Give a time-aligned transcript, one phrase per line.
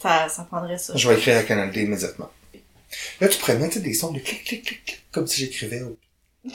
[0.00, 0.94] Ça, ça prendrait ça.
[0.96, 2.30] Je vais écrire à Canal D immédiatement.
[3.20, 5.82] Là, tu pourrais mettre des sons de clic, clic, clic, clic, comme si j'écrivais.
[5.82, 5.98] au-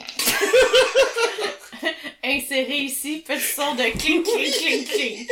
[2.24, 5.30] Insérer ici, petit son de clink, clink, clink, clink.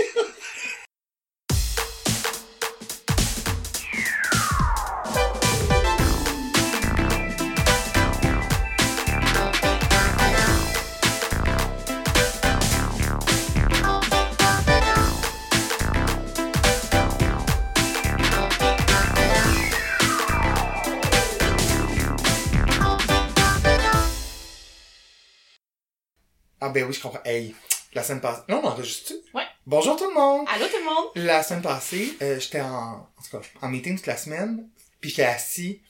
[26.73, 27.23] Ben oui, je comprends.
[27.25, 27.55] Hey,
[27.95, 28.43] la semaine passée...
[28.49, 29.43] Non, on enregistre Ouais.
[29.67, 30.47] Bonjour tout le monde!
[30.53, 31.07] Allô tout le monde?
[31.15, 34.69] La semaine passée, euh, j'étais en, en tout cas, en meeting toute la semaine,
[35.01, 35.81] puis j'étais assis,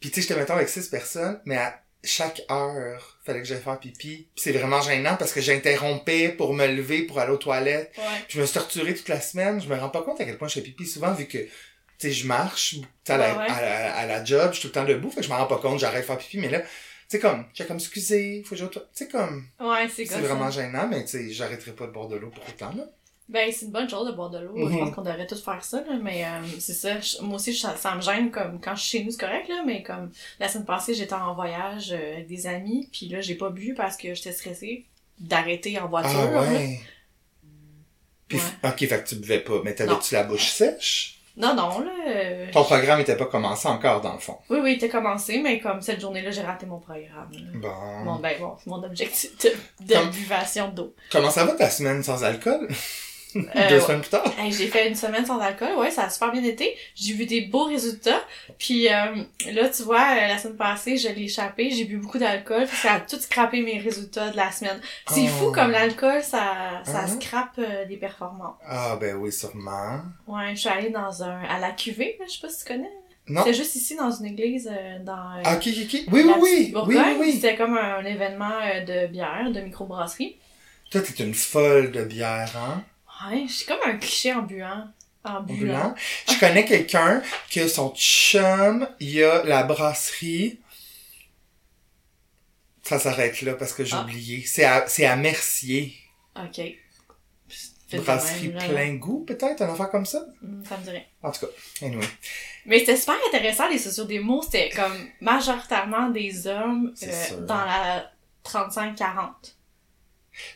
[0.00, 3.60] puis tu sais, j'étais mettons avec six personnes, mais à chaque heure, fallait que j'aille
[3.62, 4.28] faire pipi.
[4.34, 7.92] Puis c'est vraiment gênant parce que j'interrompais pour me lever pour aller aux toilettes.
[7.98, 8.04] Ouais.
[8.28, 9.60] Je me suis toute la semaine.
[9.60, 11.50] Je me rends pas compte à quel point je fais pipi souvent vu que, tu
[11.98, 14.68] sais, je marche, tu sais, à, la- Ouais, à à la job, je suis tout
[14.68, 16.48] le temps debout, fait que je me rends pas compte, j'arrête de faire pipi, mais
[16.48, 16.62] là,
[17.08, 18.90] sais, comme, j'ai comme, excusez, faut que toilettes.
[18.94, 20.62] Tu sais, comme, Ouais, c'est c'est vraiment ça.
[20.62, 22.84] gênant, mais tu sais, j'arrêterai pas de boire de l'eau pour autant, là.
[23.28, 24.52] Ben, c'est une bonne chose de boire de l'eau.
[24.56, 24.78] Je Mhm.
[24.78, 25.96] pense qu'on devrait tous faire ça, là.
[26.00, 26.28] Mais euh,
[26.60, 27.00] c'est ça.
[27.00, 29.48] Je- moi aussi, je- ça me gêne comme quand je suis chez nous, c'est correct,
[29.48, 29.64] là.
[29.66, 32.88] Mais comme la semaine passée, j'étais en voyage euh, avec des amis.
[32.92, 34.84] Puis là, j'ai pas bu parce que j'étais stressée
[35.18, 36.10] d'arrêter en voiture.
[36.16, 36.42] Ah là.
[36.52, 36.80] ouais.
[38.28, 38.68] Puis, Ouais.
[38.70, 41.15] ok, fait que tu buvais pas, mais t'avais-tu la bouche sèche?
[41.36, 41.90] Non, non, là.
[42.08, 44.38] euh, Ton programme était pas commencé encore, dans le fond.
[44.48, 47.28] Oui, oui, il était commencé, mais comme cette journée-là, j'ai raté mon programme.
[47.32, 47.38] là.
[47.54, 48.04] Bon.
[48.04, 49.50] Bon, ben bon, c'est mon objectif de,
[49.86, 50.94] de Comme- buvation d'eau.
[51.12, 52.68] Comment ça va ta semaine sans alcool?
[53.54, 54.24] Euh, Deux semaines plus tard?
[54.50, 56.76] J'ai fait une semaine sans alcool, ouais, ça a super bien été.
[56.94, 58.20] J'ai vu des beaux résultats.
[58.58, 59.16] Puis euh,
[59.52, 62.76] là, tu vois, euh, la semaine passée, je l'ai échappé, j'ai bu beaucoup d'alcool, puis
[62.76, 64.80] ça a tout scrappé mes résultats de la semaine.
[65.08, 65.28] C'est Oh.
[65.28, 67.06] fou comme l'alcool, ça, ça Hein?
[67.08, 68.56] scrape euh, des performances.
[68.66, 70.00] Ah, ben oui, sûrement.
[70.26, 72.90] Ouais, je suis allée dans un à la cuvée, je sais pas si tu connais.
[73.28, 73.42] Non?
[73.44, 76.00] C'est juste ici dans une église euh, dans euh, Ah, ok, ok, ok.
[76.12, 76.74] Oui, oui, oui.
[76.86, 77.32] Oui, oui.
[77.32, 80.36] C'était comme un, événement euh, de bière, de microbrasserie.
[80.92, 82.84] Toi, t'es une folle de bière, hein?
[83.30, 84.88] Ouais, je suis comme un cliché en buant.
[85.24, 85.54] En buant.
[85.54, 85.94] Ambulant.
[86.28, 90.60] Je connais quelqu'un que son chum, il a la brasserie.
[92.82, 94.02] Ça s'arrête là parce que j'ai Ah.
[94.02, 94.44] oublié.
[94.46, 95.94] C'est à, c'est à Mercier.
[96.36, 96.60] Ok.
[97.92, 98.68] Brasserie même, là.
[98.68, 100.20] plein goût, peut-être, un affaire comme ça?
[100.42, 101.06] Hmm, Ça me dirait.
[101.22, 102.04] En tout cas, anyway.
[102.66, 104.42] Mais c'était super intéressant, les sociaux des mots.
[104.42, 108.10] C'était comme majoritairement des hommes euh, dans la
[108.44, 109.55] 35-40.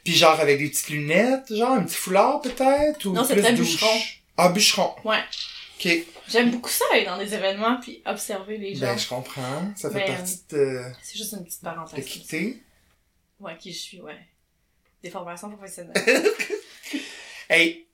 [0.04, 3.04] Puis genre avec des petites lunettes, genre un petit foulard peut-être?
[3.06, 3.72] Ou Non, c'est plus très douche?
[3.72, 4.00] bûcheron.
[4.36, 4.94] Ah, bûcheron.
[5.04, 5.20] Ouais.
[5.78, 5.88] Ok.
[6.28, 8.82] J'aime beaucoup ça, aller dans des événements puis observer les gens.
[8.86, 9.72] Ben, je comprends.
[9.76, 11.96] Ça fait Mais, partie de C'est juste une petite parenthèse.
[11.96, 12.62] l'équité.
[13.40, 14.18] Ouais, qui je suis, ouais.
[15.02, 15.94] Des formations professionnelles.
[17.48, 17.86] Hey,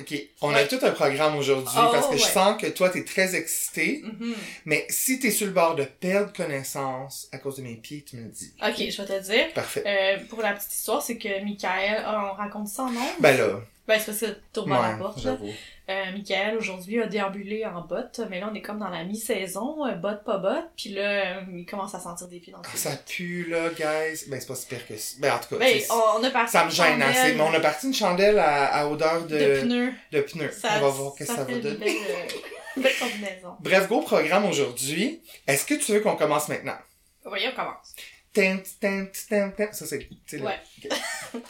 [0.00, 0.14] ok.
[0.40, 3.34] On a tout un programme aujourd'hui Oh, parce que je sens que toi, t'es très
[3.34, 4.02] excité.
[4.04, 4.34] Mhm.
[4.64, 8.16] Mais si t'es sur le bord de perdre connaissance à cause de mes pieds, tu
[8.16, 8.52] me le dis.
[8.62, 9.52] Ok, je vais te dire.
[9.54, 9.84] Parfait.
[9.86, 13.14] Euh, pour la petite histoire, c'est que Michael, ah, on raconte ça en nombre.
[13.20, 15.36] Ben là, Ben, c'est parce que tourne à la ouais, porte, là.
[15.90, 19.84] Euh, Michael, aujourd'hui, a déambulé en bottes, mais là, on est comme dans la mi-saison,
[19.84, 22.68] euh, bottes, pas bottes, puis là, euh, il commence à sentir des pieds dans Ah,
[22.72, 24.28] ses ça pue, là, guys.
[24.28, 25.16] Ben, c'est pas si pire que ça.
[25.18, 27.34] Ben, en tout cas, Ben, on, a parti ça me gêne chandelle assez.
[27.34, 29.92] Mais on a parti une chandelle à, à odeur de, de pneus.
[30.12, 30.52] de pneus.
[30.52, 31.76] Ça, on va voir qu'est-ce que ça va donner.
[31.76, 32.26] belle, euh,
[32.80, 33.56] belle combinaison.
[33.58, 35.20] Bref, gros programme aujourd'hui.
[35.48, 36.78] Est-ce que tu veux qu'on commence maintenant?
[37.24, 37.94] Voyons, on commence.
[38.32, 39.72] Tin, tin, tin, tin.
[39.72, 40.58] Ça, c'est le- Ouais.
[40.84, 40.92] ok.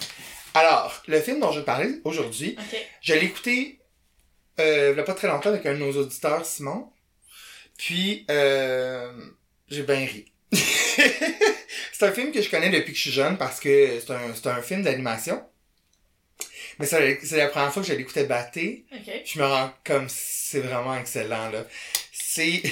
[0.55, 2.57] Alors, le film dont je vais parler aujourd'hui,
[3.01, 3.79] je l'ai écouté
[4.61, 6.91] euh, il y a pas très longtemps avec un de nos auditeurs, Simon.
[7.79, 9.11] Puis, euh,
[9.69, 10.27] j'ai bien ri.
[10.53, 14.35] c'est un film que je connais depuis que je suis jeune parce que c'est un,
[14.35, 15.43] c'est un film d'animation.
[16.79, 18.85] Mais c'est la première fois que je l'écoutais batté.
[18.93, 19.11] Ok.
[19.25, 21.65] Je me rends comme c'est vraiment excellent là.
[22.13, 22.63] C'est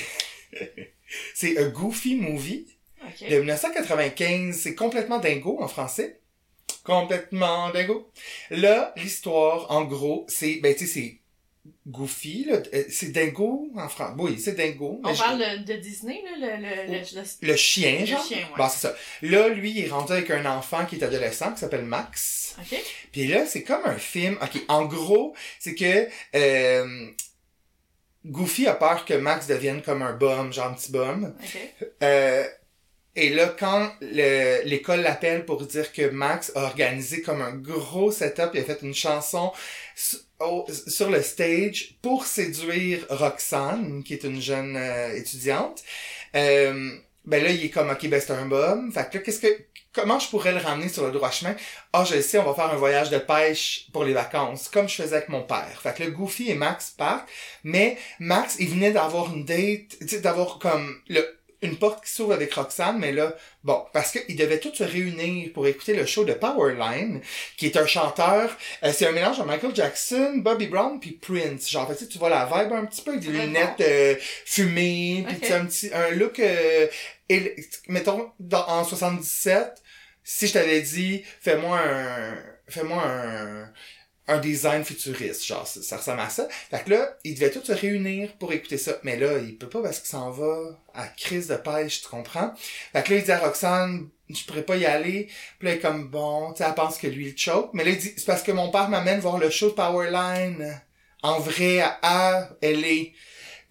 [1.35, 2.67] c'est a Goofy Movie
[3.03, 3.29] Ok.
[3.31, 4.55] de 1995.
[4.57, 6.20] C'est complètement dingo en français.
[6.91, 8.11] Complètement dingo.
[8.51, 11.17] Là, l'histoire, en gros, c'est ben tu sais c'est
[11.87, 14.15] Goofy là, Euh, c'est dingo en français.
[14.19, 15.01] Oui, c'est dingo.
[15.05, 18.25] On parle de, de Disney, là, le, le, le, le- le chien, le genre.
[18.27, 18.45] chien, ouais.
[18.57, 18.95] Bon, c'est ça.
[19.23, 22.57] Là, lui, il est rendu avec un enfant qui est adolescent, qui s'appelle Max.
[22.61, 22.79] Ok.
[23.13, 24.39] Puis là, c'est comme un film.
[24.43, 27.07] Ok, en gros, c'est que euh,
[28.27, 31.35] Goofy a peur que Max devienne comme un bum, genre un petit bum.
[31.43, 31.59] Ok.
[32.03, 32.45] Euh,
[33.17, 38.11] et là, quand le- l'école l'appelle pour dire que Max a organisé comme un gros
[38.13, 39.53] setup, il a fait une chanson
[39.97, 45.83] sur le stage pour séduire Roxane, qui est une jeune euh, étudiante.
[46.35, 46.91] Euh,
[47.27, 48.93] ben là, il est comme, ok, ben un bum.
[48.93, 49.49] Fait que là, qu'est-ce que,
[49.93, 51.55] comment je pourrais le ramener sur le droit chemin?
[51.93, 54.95] Ah, je sais, on va faire un voyage de pêche pour les vacances, comme je
[55.03, 55.79] faisais avec mon père.
[55.83, 57.29] Fait que là, Goofy et Max partent,
[57.65, 61.23] mais Max, il venait d'avoir une date, tu sais, d'avoir comme, le,
[61.63, 63.35] une porte qui s'ouvre avec Roxane, mais là,
[63.65, 67.21] bon, parce qu'ils devaient tous se réunir pour écouter le show de Powerline,
[67.57, 71.69] qui est un chanteur, euh, c'est un mélange de Michael Jackson, Bobby Brown puis Prince.
[71.69, 75.25] Genre, en fait, tu vois la vibe un petit peu avec des lunettes euh, fumées,
[75.27, 75.43] puis Ok.
[75.43, 76.87] tu sais, un petit, un look, euh,
[77.89, 79.83] mettons, dans, en 77,
[80.25, 82.35] si je t'avais dit, fais-moi un,
[82.69, 83.71] fais-moi un,
[84.31, 86.49] un design futuriste, genre, ça, ressemble à ça.
[86.71, 88.99] Fait que là, ils devaient tous se réunir pour écouter ça.
[89.03, 92.53] Mais là, il peut pas parce qu'il s'en va à crise de pêche, tu comprends?
[92.93, 95.29] Fait que là, il dit à Roxane, je pourrais pas y aller.
[95.59, 97.71] Puis là, est comme, bon, tu sais, elle pense que lui, il choke.
[97.75, 100.81] Mais là, il dit, c'est parce que mon père m'amène voir le show Powerline
[101.23, 103.11] en vrai à, à LA.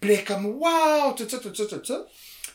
[0.00, 2.06] Puis là, est comme, wow, tout ça, tout ça, tout ça.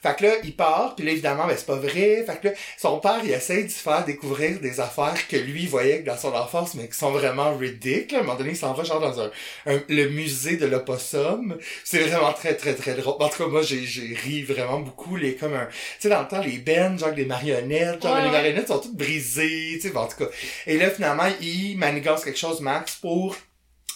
[0.05, 2.23] Fait que là, il part, puis là, évidemment, ben, c'est pas vrai.
[2.27, 5.65] Fait que là, son père, il essaie de se faire découvrir des affaires que lui
[5.65, 8.17] voyait dans son enfance, mais qui sont vraiment ridicules.
[8.17, 9.31] À un moment donné, il s'en va genre dans un,
[9.65, 11.57] un- le musée de l'opossum.
[11.83, 13.15] C'est vraiment très, très, très drôle.
[13.19, 15.15] En tout cas, moi, j'ai, j'ai ri vraiment beaucoup.
[15.15, 18.19] Les, comme un, tu sais, dans le temps, les bands, genre des marionnettes, genre, Ouais,
[18.21, 18.31] les ouais.
[18.31, 20.29] marionnettes sont toutes brisées, tu sais, en tout cas.
[20.67, 23.35] Et là, finalement, il manigance quelque chose, Max, pour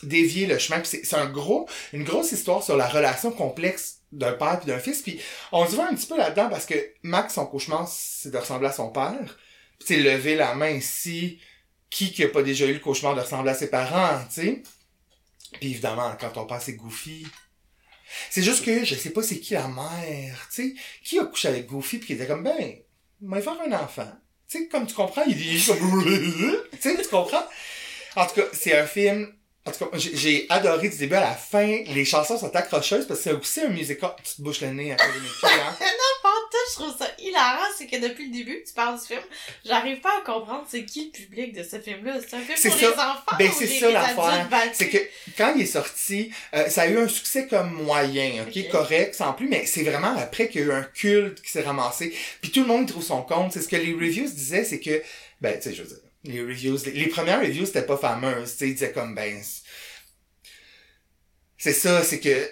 [0.03, 0.79] dévier le chemin.
[0.79, 4.67] Puis c'est, c'est un gros, une grosse histoire sur la relation complexe d'un père puis
[4.67, 5.01] d'un fils.
[5.01, 5.19] Puis
[5.51, 8.67] on se voit un petit peu là-dedans parce que Max, son cauchemar, c'est de ressembler
[8.67, 9.37] à son père.
[9.85, 11.39] Puis lever la main ici.
[11.89, 14.63] Qui qui a pas déjà eu le cauchemar de ressembler à ses parents, tu sais?
[15.53, 17.25] Puis évidemment, quand on pense c'est Goofy.
[18.29, 20.77] C'est juste que je sais pas c'est qui la mère, tu?
[21.03, 22.75] Qui a couché avec Goofy puis qui était comme, ben,
[23.21, 24.11] va faire un enfant.
[24.47, 25.59] Tu comme tu comprends, il dit
[26.81, 27.45] tu tu comprends?
[28.15, 29.33] En tout cas, c'est un film...
[29.69, 31.83] En tout cas, j'ai- adoré du début à la fin.
[31.87, 34.11] Les chansons sont accrocheuses parce que c'est aussi un musical.
[34.23, 35.75] Tu te bouches le nez à cause de mes hein?
[36.21, 38.99] Pas en tout, je trouve ça hilarant, c'est que depuis le début que tu parles
[38.99, 39.21] du film,
[39.65, 42.17] j'arrive pas à comprendre c'est qui le public de ce film-là.
[42.19, 42.85] C'est un film C'est pour ça.
[42.87, 44.47] les enfants Ben, ou c'est ça, l'affaire.
[44.73, 44.97] C'est que
[45.37, 49.31] quand il est sorti, euh, ça a eu un succès comme moyen, ok, correct, sans
[49.33, 52.13] plus, mais c'est vraiment après qu'il y a eu un culte qui s'est ramassé.
[52.41, 53.53] Puis tout le monde trouve son compte.
[53.53, 55.01] C'est ce que les reviews disaient, c'est que,
[55.39, 58.57] ben, tu sais, je veux dire, les reviews, les, premières reviews c'était pas fameuses, tu
[58.59, 59.41] sais, ils disaient comme, ben,
[61.57, 62.49] c'est- ça, c'est que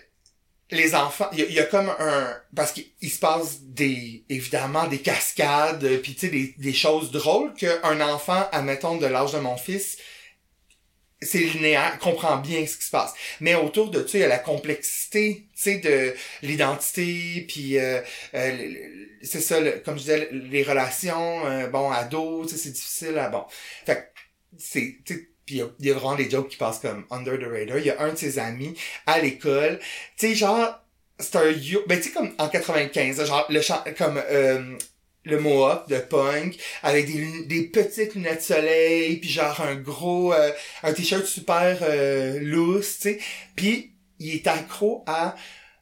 [0.71, 4.99] les enfants, il y, a- comme un, parce qu'il il se passe des, évidemment, des
[5.01, 9.57] cascades, puis tu sais, des, des choses drôles qu'un enfant, admettons, de l'âge de mon
[9.57, 9.97] fils,
[11.21, 13.13] c'est linéaire, comprend bien ce qui se passe.
[13.39, 18.01] Mais autour de ça, il y a la complexité, tu sais, de l'identité, puis euh,
[18.35, 18.73] euh,
[19.23, 23.29] c'est ça, comme je disais, les relations, euh, bon, ados, tu sais, c'est difficile à,
[23.29, 23.45] bon.
[23.85, 24.11] Fait
[24.57, 27.49] c'est, tu puis il y y, a vraiment des jokes qui passent comme under the
[27.49, 27.77] radar.
[27.77, 29.79] Il y a un de ses amis à l'école,
[30.17, 30.77] tu sais, genre,
[31.19, 31.51] c'est un
[31.87, 34.77] ben tu sais, comme en 95, genre, le chant, comme, euh,
[35.27, 40.33] le mohawk de punk avec des, des petites lunettes de soleil puis genre un gros
[40.33, 40.51] euh,
[40.83, 43.19] un t-shirt super euh, loose tu sais
[43.55, 45.35] puis il est accro à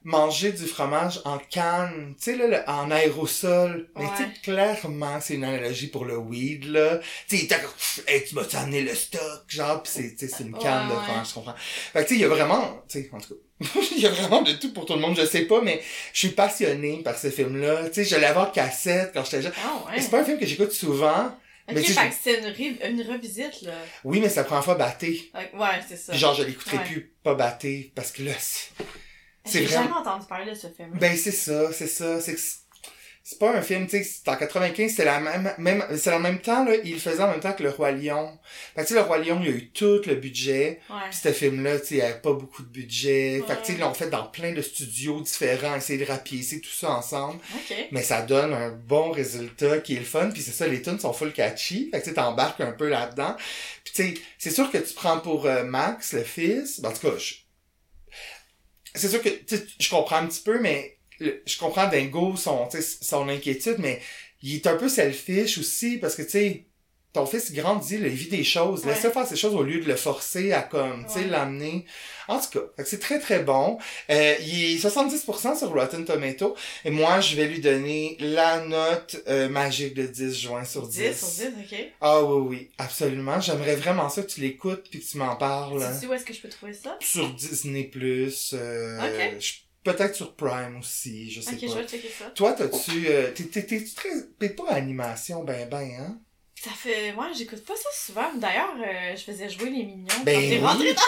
[0.04, 3.90] manger du fromage en canne, tu sais, là, le- en aérosol.
[3.96, 7.00] Mais tu sais, clairement, c'est une analogie pour le weed, là.
[7.28, 10.44] Tu sais, il est accro- hey, tu m'as amené le stock, genre, pis c'est, c'est
[10.44, 11.04] une canne Ouais, de ouais.
[11.06, 11.56] fromage, je comprends?
[11.58, 13.40] Fait que tu sais, il y a vraiment, tu sais, en tout cas,
[13.92, 15.82] il y a vraiment de tout pour tout le monde, je sais pas, mais
[16.14, 17.88] je suis passionné par ce film-là.
[17.90, 19.54] Tu sais, je l'avais en cassette quand j'étais jeune.
[19.66, 20.02] Ah ouais.
[20.02, 21.28] C'est pas un film que j'écoute souvent.
[21.68, 23.74] Ok, mais tu sais, fait que c'est une, revisite, là.
[24.04, 25.32] Oui, mais c'est la première fois batté.
[25.34, 26.12] Ouais, c'est ça.
[26.12, 26.84] Puis genre, je l'écouterai Ouais.
[26.84, 28.72] plus pas batté, parce que là, c'est...
[29.46, 30.92] c'est J'ai vraiment- jamais entendu parler de ce film.
[31.00, 32.20] Ben, c'est ça, c'est ça.
[32.22, 32.38] C'est
[33.28, 36.20] c'est- pas un film, tu sais, c'est en 95, c'est la même, même, c'est en
[36.20, 38.38] même temps, là, il le faisait en même temps que Le Roi Lion.
[38.76, 40.80] Fait que, tu sais, Le Roi Lion, il y a eu tout le budget.
[40.92, 40.96] Ouais.
[41.10, 43.42] Puis ce film-là, tu sais, il avait pas beaucoup de budget.
[43.48, 46.62] Fait que, tu sais, ils l'ont fait dans plein de studios différents, essayer de rapiécer
[46.62, 47.40] tout ça ensemble.
[47.56, 47.76] Ok.
[47.92, 50.30] Mais ça donne un bon résultat qui est le fun.
[50.32, 51.90] Puis c'est ça, les tunes sont full catchy.
[51.92, 53.36] Fait que tu sais, t'embarques un peu là-dedans.
[53.84, 56.80] Puis tu sais, c'est sûr que tu prends pour euh, Max, le fils.
[56.80, 57.34] Ben, en tout cas, je...
[58.94, 62.68] c'est sûr que tu sais, je comprends un petit peu, mais je comprends Dingo, son,
[63.02, 64.02] son inquiétude, mais
[64.42, 66.66] il est un peu selfish aussi parce que tu sais,
[67.14, 68.84] ton fils il grandit, là, il vit des choses.
[68.84, 68.92] Ouais.
[68.94, 71.28] Laisse-le faire ces choses au lieu de le forcer à comme, tu sais, Ouais.
[71.28, 71.86] l'amener.
[72.28, 73.78] En tout cas, c'est très très bon.
[74.10, 76.58] Euh, il est 70% sur Rotten Tomato.
[76.84, 80.98] Et moi, je vais lui donner la note euh, magique de 10 juin sur 10.
[80.98, 81.78] 10 sur 10, ok.
[82.02, 83.40] Ah oui, oui, absolument.
[83.40, 85.80] J'aimerais vraiment ça que tu l'écoutes puis que tu m'en parles.
[85.94, 86.98] Tu sais où est-ce que je peux trouver ça?
[87.00, 89.40] Sur Disney+, euh, Ok.
[89.40, 89.54] je-
[89.86, 91.68] peut-être sur Prime aussi, je sais Ok, pas.
[91.68, 92.26] je vais checker ça.
[92.32, 93.06] Toi, t'as-tu...
[93.08, 94.10] Euh, t'es, t'es, t'es-tu très...
[94.38, 96.18] T'es pas animation ben ben, hein?
[96.62, 97.12] Ça fait.
[97.14, 98.34] Ouais, j'écoute pas ça souvent.
[98.38, 100.58] D'ailleurs, euh, je faisais jouer les mignons Ben quand t'es oui.
[100.60, 101.02] rentré dans.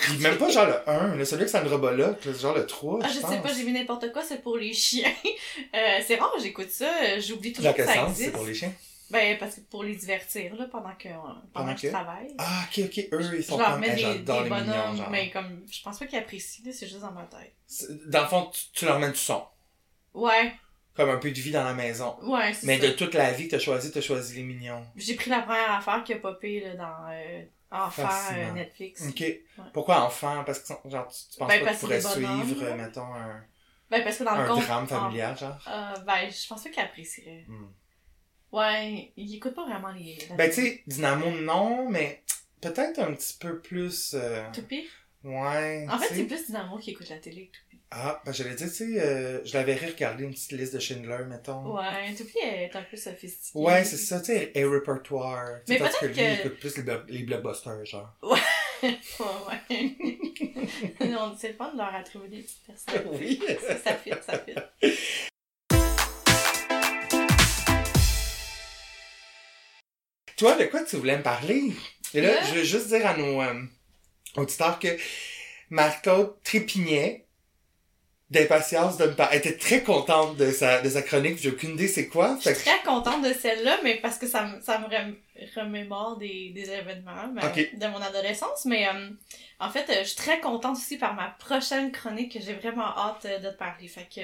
[0.00, 2.98] Puis même pas genre le 1, là, celui avec Sandra Bullock, là, genre le 3.
[3.02, 3.42] Ah, je sais pense.
[3.42, 5.12] pas, j'ai vu n'importe quoi, c'est pour les chiens.
[5.74, 8.24] Euh, c'est rare, j'écoute ça, euh, j'oublie toujours Dans que ça existe.
[8.24, 8.72] c'est pour les chiens?
[9.12, 11.86] Ben, parce que pour les divertir, là, pendant que, pendant Pendant que que?
[11.88, 12.34] je travaille.
[12.38, 14.72] Ah, ok, ok, eux, ils je sont leur comme, mets des, j'adore des les mignons,
[14.72, 15.10] bonhommes, genre.
[15.10, 17.54] mais comme, je pense pas qu'ils apprécient, là, c'est juste dans ma tête.
[18.06, 19.44] Dans le fond, tu, tu leur mets du son.
[20.14, 20.52] Ouais,
[20.94, 22.16] Comme un peu de vie dans la maison.
[22.22, 22.86] ouais, c'est Mais ça.
[22.88, 24.84] de toute la vie que t'as choisi, t'as choisi les mignons.
[24.96, 29.02] J'ai pris la première affaire qui a popé, là, dans euh, Enfant euh, Netflix.
[29.08, 29.24] Ok.
[29.72, 30.42] Pourquoi enfant?
[30.44, 33.42] Parce que genre, tu, tu penses Ben, pas que tu pourrais suivre, euh, mettons, un,
[33.90, 35.56] Ben, parce que dans le un drame familial, genre?
[35.68, 37.44] Euh, ben, je pense pas qu'ils apprécieraient.
[37.48, 37.68] Hmm.
[38.52, 40.18] Ouais, ils écoutent pas vraiment les.
[40.36, 42.22] Ben, tu sais, Dynamo, non, mais
[42.60, 44.12] peut-être un petit peu plus.
[44.14, 44.86] euh, Toupie?
[45.24, 45.86] Ouais.
[45.88, 47.78] En fait, c'est plus Dynamo qui écoute la télé que Toupie.
[47.94, 51.24] Ah, ben, j'allais dire, tu sais, euh, je l'avais regarder une petite liste de Schindler,
[51.28, 51.74] mettont.
[51.76, 53.58] Ouais, Toupie est un peu sophistiquée.
[53.58, 55.46] Ouais, c'est ça, tu sais, et répertoire.
[55.68, 58.14] Mais parce que peut-être lui, il écoute plus les, blo- les blockbusters, genre.
[58.82, 58.90] ouais,
[59.70, 59.96] ouais.
[61.08, 63.08] non, c'est le fun de leur attribuer des petites personnes.
[63.18, 63.40] oui.
[63.66, 64.54] ça, ça fit, ça fit.
[70.42, 71.72] Toi, de quoi tu voulais me parler?
[72.14, 72.40] Et là, Là?
[72.48, 73.62] je veux juste dire à nos euh,
[74.36, 74.88] auditeurs que
[75.70, 77.26] Marc-Claude trépignait
[78.28, 79.36] d'impatience de me parler.
[79.36, 82.36] Elle était très contente de sa, de sa chronique, j'ai aucune idée c'est quoi.
[82.40, 85.14] Je suis que- très contente de celle-là, mais parce que ça, me- ça me rem-
[85.54, 88.64] remémore des, des événements ben, de mon adolescence.
[88.64, 89.10] Mais euh,
[89.60, 92.88] en fait, euh, je suis très contente aussi par ma prochaine chronique que j'ai vraiment
[92.98, 93.86] hâte euh, de te parler.
[93.86, 94.20] Fait que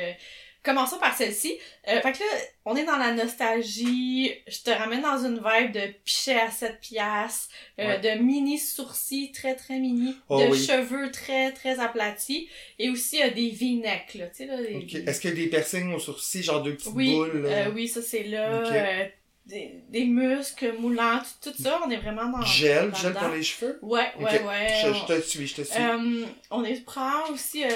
[0.62, 1.56] commençons par celle-ci.
[1.88, 2.24] Euh, fait que là,
[2.64, 4.32] on est dans la nostalgie.
[4.46, 7.48] Je te ramène dans une vibe de pichet à 7 piastres,
[7.80, 7.98] euh, Ouais.
[8.00, 10.58] de mini sourcils très très mini, Oh de oui.
[10.62, 12.48] cheveux très très aplatis
[12.78, 14.26] et aussi euh, des v-necks, là.
[14.28, 14.86] Tu sais, là, des- Ok.
[14.86, 17.42] des- Est-ce qu'il y a des piercings aux sourcils, genre deux petites oui, boules?
[17.42, 17.48] là?
[17.48, 18.62] euh, oui, ça c'est là.
[18.62, 19.12] Ok.
[19.48, 22.42] Des, des muscles moulants, tout, tout ça, on est vraiment dans.
[22.42, 23.20] Gel, dans gel dedans.
[23.20, 23.78] pour les cheveux?
[23.82, 24.68] Ouais, ouais, ouais.
[24.84, 25.82] Je, te suis, je te suis.
[25.82, 27.68] euh, on est prend aussi euh,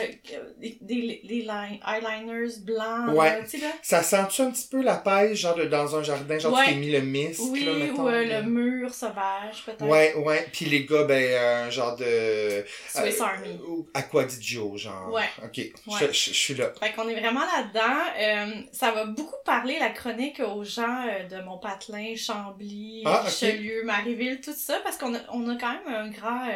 [0.58, 3.16] des, des, des line- eyeliners blancs.
[3.16, 3.30] Ouais.
[3.30, 3.72] là, là.
[3.82, 6.64] Ça sent-tu un petit peu la pêche, genre de- dans un jardin, genre Ouais.
[6.66, 9.84] tu t'es mis le mist, Oui, là, mettons, ou euh, le mur sauvage, peut-être.
[9.86, 10.46] Ouais, ouais.
[10.52, 12.64] Puis les gars, ben, euh, genre de...
[12.88, 13.58] Swiss Army.
[13.66, 15.10] ou Aquadigio, genre.
[15.12, 15.22] Ouais.
[15.42, 15.98] Ok, je, Ouais.
[16.12, 16.70] je- je suis là.
[16.78, 18.66] Fait qu'on est vraiment là-dedans.
[18.72, 23.22] Ça va beaucoup parler, la chronique, aux gens de mon patelin, Chambly, Ah.
[23.24, 26.48] Richelieu, Marieville, tout ça, parce qu'on a, on a quand même un grand...
[26.48, 26.52] euh,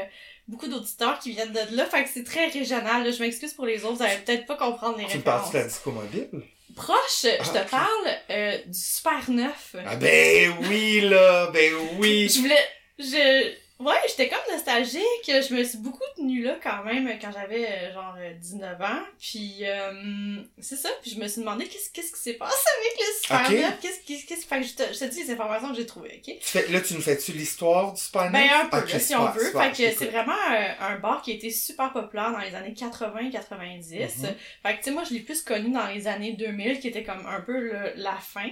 [0.49, 3.05] beaucoup d'auditeurs qui viennent de là, fait que c'est très régional.
[3.05, 3.11] là.
[3.11, 5.41] Je m'excuse pour les autres, vous allez peut-être pas comprendre les Tu me références.
[5.43, 6.29] parles de la disco mobile?
[6.75, 7.71] Proche, je Ah, te ok.
[7.71, 9.75] parle euh, du Super Neuf.
[9.87, 12.29] Ah ben oui, là, ben oui.
[12.35, 12.69] Je voulais...
[12.99, 13.53] Je...
[13.79, 15.03] Ouais, j'étais comme nostalgique.
[15.27, 19.03] Je me suis beaucoup tenue là quand même quand j'avais euh, genre euh, 19 ans.
[19.21, 20.89] Puis euh, c'est ça.
[21.03, 23.53] Puis je me suis demandé qu'est-ce qu'est-ce qui s'est passé avec le Super Ok.
[23.71, 23.81] Neuf.
[23.83, 24.25] Qu'est-ce qui...
[24.25, 24.47] Qu'est-ce...
[24.47, 26.71] Fait que je te, je te dis les informations que j'ai trouvées, ok?
[26.71, 29.45] Là, tu nous fais-tu l'histoire du Super Ben un peu, si on veut.
[29.47, 32.55] super, fait que c'est vraiment un, un bar qui a été super populaire dans les
[32.55, 34.01] années 80-90.
[34.01, 34.35] Mhm.
[34.63, 37.05] Fait que tu sais, moi je l'ai plus connu dans les années 2000, qui était
[37.05, 38.49] comme un peu le- la fin.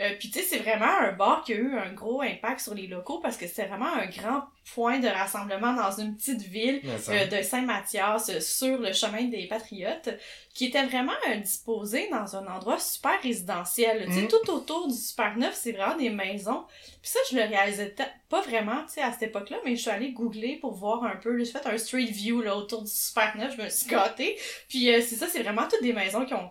[0.00, 2.74] Euh, Puis tu sais, c'est vraiment un bar qui a eu un gros impact sur
[2.74, 4.44] les locaux parce que c'était vraiment un grand
[4.74, 9.46] point de rassemblement dans une petite ville euh, de Saint-Mathias euh, sur le chemin des
[9.46, 10.08] Patriotes,
[10.54, 14.04] qui était vraiment euh, disposé dans un endroit super résidentiel.
[14.06, 14.28] Tu sais, Mhm.
[14.28, 16.64] tout autour du Super Neuf, c'est vraiment des maisons.
[17.02, 17.94] Puis ça, je le réalisais
[18.28, 21.16] pas vraiment, tu sais, à cette époque-là, mais je suis allée googler pour voir un
[21.16, 21.38] peu.
[21.38, 24.36] J'ai fait un street view là, autour du Super Neuf, je me suis gâtée.
[24.68, 26.50] Puis euh, c'est ça, c'est vraiment toutes des maisons qui ont.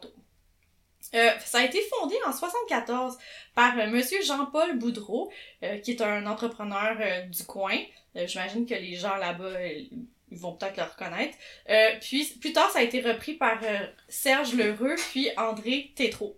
[1.16, 3.18] Euh, ça a été fondé en 74
[3.54, 5.32] par euh, Monsieur Jean-Paul Boudreau,
[5.64, 7.78] euh, qui est un entrepreneur euh, du coin.
[8.16, 11.38] J'imagine que les gens là-bas, ils vont peut-être le reconnaître.
[12.00, 13.60] Puis plus tard, ça a été repris par
[14.08, 16.38] Serge Lheureux, puis André Tétrault.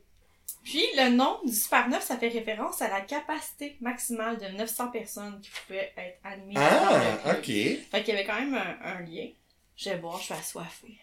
[0.64, 4.88] Puis le nom du Super Neuf, ça fait référence à la capacité maximale de 900
[4.88, 7.00] personnes qui pouvaient être admises Ah,
[7.38, 7.46] ok.
[7.46, 9.28] Fait qu'il y avait quand même un, un lien.
[9.76, 10.98] Je vais boire, je suis assoiffée.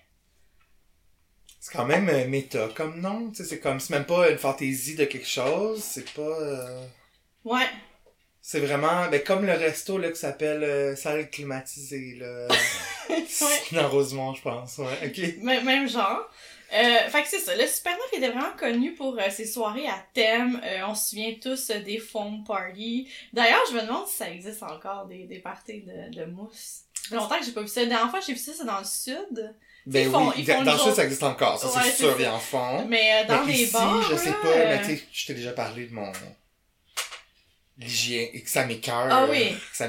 [1.64, 5.06] C'est quand même euh, méta comme nom, c'est comme, c'est même pas une fantaisie de
[5.06, 6.20] quelque chose, c'est pas...
[6.20, 6.86] euh,
[7.44, 7.66] Ouais,
[8.42, 12.48] C'est vraiment, ben, comme le resto, là, qui s'appelle euh, salle climatisée, là.
[13.72, 15.18] Dans Rosemont, je pense, ouais, ok.
[15.18, 16.30] M- même genre.
[16.74, 19.86] Euh, fait que c'est ça, le Super Neuf était vraiment connu pour euh, ses soirées
[19.86, 20.60] à thème.
[20.64, 23.08] Euh, on se souvient tous des foam parties.
[23.32, 26.83] D'ailleurs, je me demande si ça existe encore, des, des parties de, de mousse.
[27.10, 27.80] Longtemps que j'ai pas vu ça.
[27.82, 29.54] La dernière fois que j'ai vu ça, c'est dans le sud.
[29.86, 31.96] Ben Ils font- oui, ils font dans le sud, ça existe encore, ça, Ouais, c'est
[32.04, 32.86] sûr, ils en font.
[32.86, 35.26] Mais euh, dans Mais les ici, bars, je sais pas, euh, mais tu sais, je
[35.26, 36.10] t'ai déjà parlé de mon...
[37.76, 39.08] L'hygiène, et que ça m'écoeure.
[39.10, 39.50] Ah oui.
[39.50, 39.88] Que ça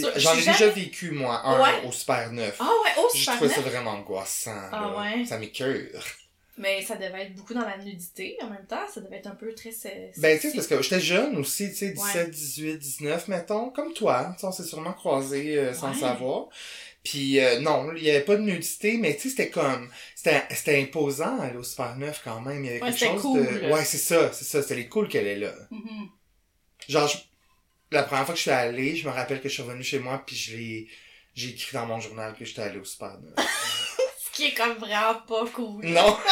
[0.00, 0.12] sûr.
[0.16, 1.82] J'en ai Je déjà vécu, moi, un Ouais.
[1.88, 2.56] au Super Neuf.
[2.60, 4.52] Ah ouais, Je Super trouvais ça vraiment angoissant.
[4.70, 4.98] Ah là.
[5.00, 5.24] ouais?
[5.24, 6.02] Ça m'écoeure.
[6.58, 8.86] Mais ça devait être beaucoup dans la nudité en même temps.
[8.92, 9.70] Ça devait être un peu très.
[10.16, 12.30] Ben, tu sais, parce que j'étais jeune aussi, tu sais, 17, Ouais.
[12.30, 14.30] 18, 19, mettons, comme toi.
[14.34, 16.00] Tu sais, on s'est sûrement croisés euh, sans Ouais.
[16.00, 16.48] savoir.
[17.04, 20.80] Puis, euh, non, il y avait pas de nudité, mais tu sais, c'était comme, c'était,
[20.80, 22.64] imposant aller au Super 9 quand même.
[22.64, 23.58] Il y avait Ouais, quelque chose cool, de...
[23.60, 23.74] là.
[23.74, 25.52] Ouais, c'est ça, c'est ça, c'était les cool qu'elle est là.
[25.70, 26.08] Mhm.
[26.88, 27.18] Genre, je-
[27.92, 29.98] la première fois que je suis allé, je me rappelle que je suis revenu chez
[30.00, 30.88] moi, puis je l'ai,
[31.34, 33.34] j'ai écrit dans mon journal que j'étais allé au Super 9.
[34.36, 35.86] Qui est comme vraiment pas cool.
[35.86, 36.16] non!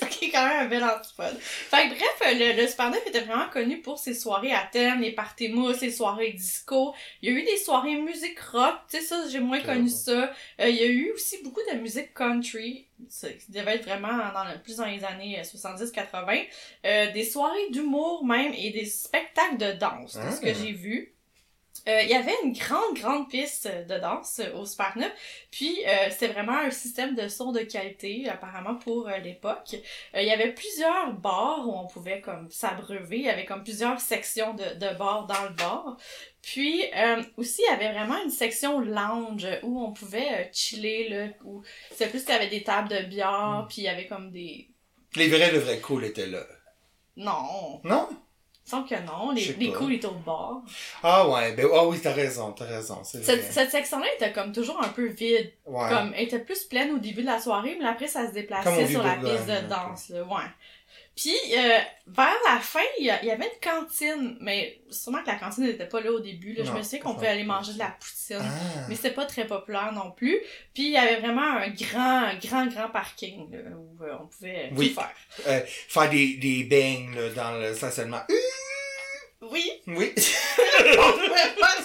[0.00, 1.38] Ce qui est quand même un bel antipode.
[1.40, 5.12] Fait que bref, le, le 9 était vraiment connu pour ses soirées à thème, les
[5.12, 6.94] parties mousses, les soirées disco.
[7.22, 10.32] Il y a eu des soirées musique rock, tu sais, ça, j'ai moins connu ça.
[10.60, 14.16] Euh, il y a eu aussi beaucoup de musique country, ça, qui devait être vraiment
[14.32, 16.46] dans le, plus dans les années euh, 70-80.
[16.84, 20.62] Euh, des soirées d'humour même et des spectacles de danse, c'est ce que Ah.
[20.62, 21.11] j'ai vu.
[21.88, 25.10] Euh, il y avait une grande, grande piste de danse au Super 9.
[25.50, 29.74] Puis, euh, c'était vraiment un système de son de qualité, apparemment, pour euh, l'époque.
[30.14, 33.16] Euh, il y avait plusieurs bars où on pouvait comme s'abreuver.
[33.18, 35.96] Il y avait comme plusieurs sections de, de bars dans le bar.
[36.40, 41.08] Puis, euh, aussi, il y avait vraiment une section lounge où on pouvait euh, chiller,
[41.08, 41.26] là.
[41.44, 43.66] Où c'était plus qu'il y avait des tables de bière, Mm.
[43.68, 44.68] puis il y avait comme des...
[45.16, 46.44] Les vrais, le vrai cool étaient là.
[47.16, 48.08] Non, Non?
[48.64, 49.30] Semble que non.
[49.32, 50.62] Les, les étaient au bar.
[51.02, 53.26] Ah ouais, ben, ah oui, t'as raison, t'as raison, vrai.
[53.26, 55.52] Cette, cette section-là était comme toujours un peu vide.
[55.66, 55.88] Ouais.
[55.88, 58.86] Comme, elle était plus pleine au début de la soirée, mais après, ça se déplaçait
[58.86, 60.50] sur la piste de danse, là, ouais.
[61.14, 65.64] Puis, euh, vers la fin, il y, avait une cantine, mais sûrement que la cantine
[65.64, 66.64] n'était pas là au début, là.
[66.64, 68.38] Je me souviens qu'on pouvait aller manger de la poutine.
[68.40, 68.86] Ah.
[68.88, 70.40] Mais c'était pas très populaire non plus.
[70.72, 74.70] Puis, il y avait vraiment un grand, grand, grand parking, là, où euh, on pouvait
[74.74, 74.88] Oui.
[74.94, 75.14] tout faire.
[75.48, 78.22] Euh, faire des, des bangs là, dans le stationnement.
[79.42, 80.14] Oui, Oui.
[80.98, 81.81] on pouvait faire.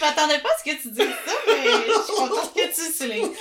[0.00, 2.92] Je m'attendais pas à ce que tu dises ça, mais je suis contente que tu
[2.92, 3.32] soulignes.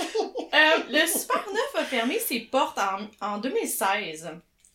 [0.53, 4.29] Euh, le Super 9 a fermé ses portes en, en 2016.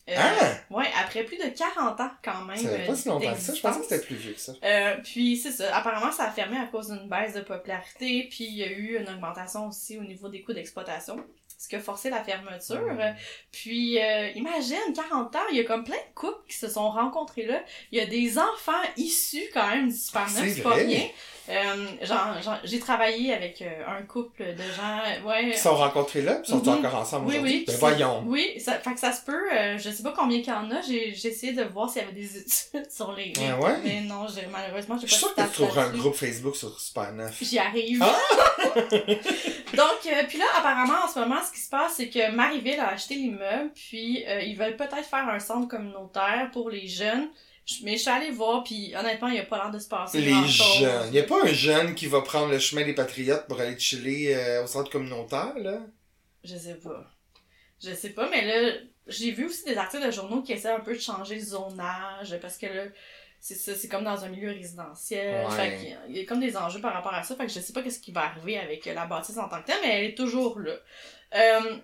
[0.07, 0.53] Euh, Ah!
[0.69, 2.57] Ouais, après plus de 40 ans quand même.
[2.57, 3.53] Ça pas si longtemps que ça.
[3.53, 4.53] Je pensais que c'était plus vieux que ça.
[4.63, 5.75] Euh, puis c'est ça.
[5.75, 8.97] Apparemment, ça a fermé à cause d'une baisse de popularité, puis il y a eu
[8.99, 11.17] une augmentation aussi au niveau des coûts d'exploitation,
[11.57, 12.81] ce qui a forcé la fermeture.
[12.93, 13.15] Mm.
[13.51, 16.89] Puis euh, imagine, 40 ans, il y a comme plein de couples qui se sont
[16.89, 17.63] rencontrés là.
[17.91, 21.07] Il y a des enfants issus quand même du Super 9, C'est c'est pas rien.
[21.47, 25.49] Euh, genre, genre, j'ai travaillé avec euh, un couple de gens, ouais.
[25.49, 26.79] Ils se sont rencontrés là, puis ils sont Mhm.
[26.85, 27.55] encore ensemble Oui, aujourd'hui.
[27.59, 27.65] oui.
[27.67, 28.23] Ben voyons.
[28.25, 29.53] Oui, ça, fait que ça se peut.
[29.53, 30.81] euh, je sais pas combien qu'il y en a.
[30.81, 33.31] J'ai essayé de voir s'il y avait des études sur les.
[33.37, 33.75] Ouais, ouais?
[33.83, 36.15] Mais non, j'ai- malheureusement, j'ai Je pas suis sûr de que tu trouveras un groupe
[36.15, 37.37] Facebook sur Super 9.
[37.41, 38.03] J'y arrive.
[38.03, 38.15] Ah!
[39.75, 42.79] Donc, euh, puis là, apparemment, en ce moment, ce qui se passe, c'est que Marieville
[42.79, 47.27] a acheté l'immeuble, puis euh, ils veulent peut-être faire un centre communautaire pour les jeunes.
[47.83, 50.21] Mais je suis allée voir, puis honnêtement, il n'y a pas l'air de se passer
[50.21, 51.13] Les jeunes.
[51.13, 54.35] Y a pas un jeune qui va prendre le chemin des Patriotes pour aller chiller
[54.35, 55.79] euh, au centre communautaire, là?
[56.43, 57.03] Je sais pas.
[57.83, 60.79] Je sais pas, mais là, j'ai vu aussi des articles de journaux qui essaient un
[60.79, 62.83] peu de changer le zonage, parce que là,
[63.39, 65.45] c'est ça, c'est comme dans un milieu résidentiel.
[65.45, 65.51] Ouais.
[65.55, 67.47] Fait qu'il y a- il y a comme des enjeux par rapport à ça, fait
[67.47, 69.81] que je sais pas qu'est-ce qui va arriver avec la bâtisse en tant que telle,
[69.83, 70.73] mais elle est toujours là.
[71.35, 71.77] Euh,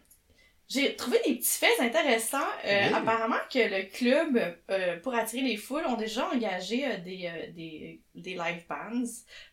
[0.73, 2.37] j'ai trouvé des petits faits intéressants.
[2.65, 2.93] Euh, Oui.
[2.95, 7.51] Apparemment que le club, euh, pour attirer les foules, ont déjà engagé euh, des, euh,
[7.53, 9.03] des, des live bands,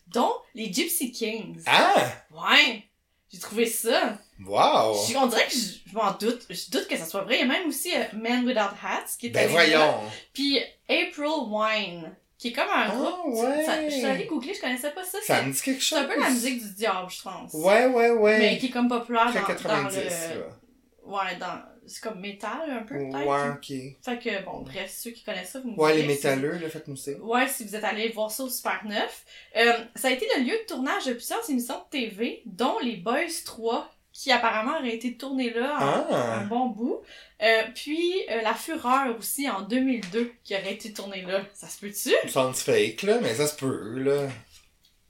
[0.06, 1.62] dont les Gypsy Kings.
[1.66, 1.94] Ah!
[2.30, 2.84] Ouais!
[3.30, 4.18] J'ai trouvé ça.
[4.42, 4.94] Wow!
[5.06, 6.46] Je- On dirait que je, je m'en doute.
[6.48, 7.34] Je doute que ça soit vrai.
[7.36, 9.94] Il y a même aussi euh, Men Without Hats qui est Ben voyons!
[10.32, 13.34] Puis April Wine, qui est comme un Ah, groupe.
[13.34, 13.64] ouais.
[13.66, 15.18] ça- je suis allée googler, je connaissais pas ça.
[15.22, 15.98] Ça C'est me dit quelque c'est chose?
[15.98, 17.52] un peu la musique du diable, je pense.
[17.52, 18.38] Ouais, ouais, ouais.
[18.38, 20.00] Mais qui est comme populaire dans, 90, dans
[20.34, 20.40] le.
[20.40, 20.46] là.
[21.08, 21.60] Ouais, dans.
[21.86, 23.26] C'est comme métal un peu, peut-être.
[23.26, 24.04] Ouais, ok.
[24.04, 26.58] Fait que, bon, bref, ceux qui connaissent ça, vous me Ouais, les direz si- métalleux,
[26.58, 27.12] là, faites-nous ça.
[27.22, 29.24] Ouais, si vous êtes allé voir ça au Super 9.
[29.56, 32.96] Euh, ça a été le lieu de tournage de plusieurs émissions de TV, dont les
[32.96, 36.44] Boys 3, qui apparemment auraient été tournées là en- un Ah!
[36.48, 37.00] bon bout.
[37.40, 41.40] Euh, puis euh, La Fureur aussi en 2002, qui aurait été tournée là.
[41.54, 42.10] Ça se peut-tu?
[42.28, 44.28] Ça fake, là, mais ça se peut, là.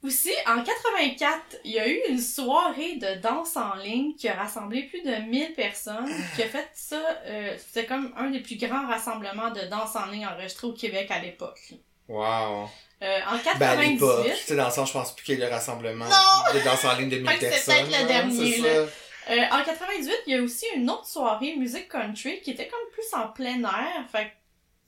[0.01, 4.33] Aussi, en 84, il y a eu une soirée de danse en ligne qui a
[4.33, 8.55] rassemblé plus de 1000 personnes, qui a fait ça, euh, c'était comme un des plus
[8.55, 11.59] grands rassemblements de danse en ligne enregistrés au Québec à l'époque.
[12.07, 12.69] Wow.
[13.01, 15.37] Euh, en Ben, à 98, l'époque, tu sais, dans le sens, je pense plus qu'il
[15.37, 16.53] y ait le rassemblement Non!
[16.53, 17.75] de danse en ligne de 1000 Fait que c'est personnes.
[17.75, 18.85] peut-être le là, dernier, là.
[18.85, 18.91] ça.
[19.31, 22.79] Euh, en 98, il y a aussi une autre soirée musique country qui était comme
[22.93, 24.31] plus en plein air, fait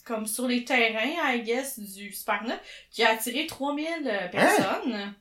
[0.05, 2.59] comme sur les terrains, I guess, du Super 9,
[2.91, 5.15] qui a attiré 3000 euh, personnes.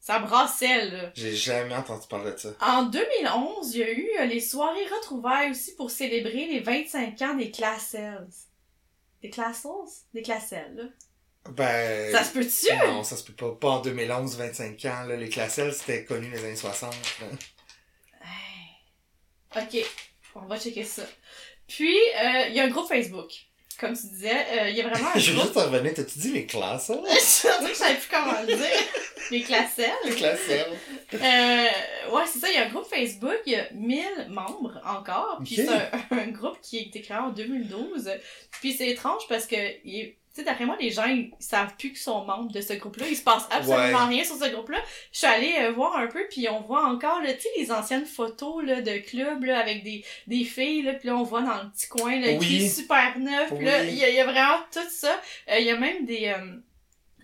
[0.00, 1.10] Ça brassait, là.
[1.14, 2.50] J'ai jamais entendu parler de ça.
[2.60, 7.20] En 2011, il y a eu euh, les soirées retrouvailles aussi pour célébrer les 25
[7.22, 8.28] ans des Classels.
[9.20, 10.04] Des Classels?
[10.14, 10.84] Des Classels, là.
[11.50, 12.12] Ben.
[12.12, 12.86] Ça se peut-tu?
[12.86, 13.52] Non, ça se peut pas.
[13.52, 15.02] Pas en 2011, 25 ans.
[15.04, 15.16] Là.
[15.16, 16.94] Les Classels, c'était connu les années 60.
[17.20, 17.26] là.
[18.22, 19.62] Hey.
[19.62, 19.86] Ok,
[20.34, 21.02] on va checker ça.
[21.66, 23.32] Puis, euh, il y a un groupe Facebook.
[23.78, 26.32] Comme tu disais, euh, il y a vraiment un Je veux juste revenir, t'as-tu dit
[26.32, 27.00] les classes, hein?
[27.14, 28.66] je savais que je savais plus comment le dire.
[29.30, 29.90] Les classelles.
[30.04, 31.14] Les classes, hein?
[31.14, 34.80] Euh, ouais, c'est ça, il y a un groupe Facebook, il y a 1000 membres
[34.86, 38.10] encore, puis c'est un, un groupe qui a été créé en 2012.
[38.60, 41.90] Puis c'est étrange parce que, il- tu sais, d'après moi, les gens, ils savent plus
[41.90, 44.14] qu'ils sont membres de ce groupe-là, il se passe absolument Ouais.
[44.16, 44.78] rien sur ce groupe-là.
[45.12, 48.06] Je suis allée euh, voir un peu, puis on voit encore, tu sais, les anciennes
[48.06, 51.62] photos, là, de clubs, là, avec des, des filles, là, puis là, on voit dans
[51.62, 52.34] le petit coin, là, Oui.
[52.36, 53.88] écrit super neuf, puis là, Oui.
[53.90, 55.20] il y, a- il y a vraiment tout ça.
[55.50, 56.26] Euh, Il y a même des...
[56.28, 56.56] euh,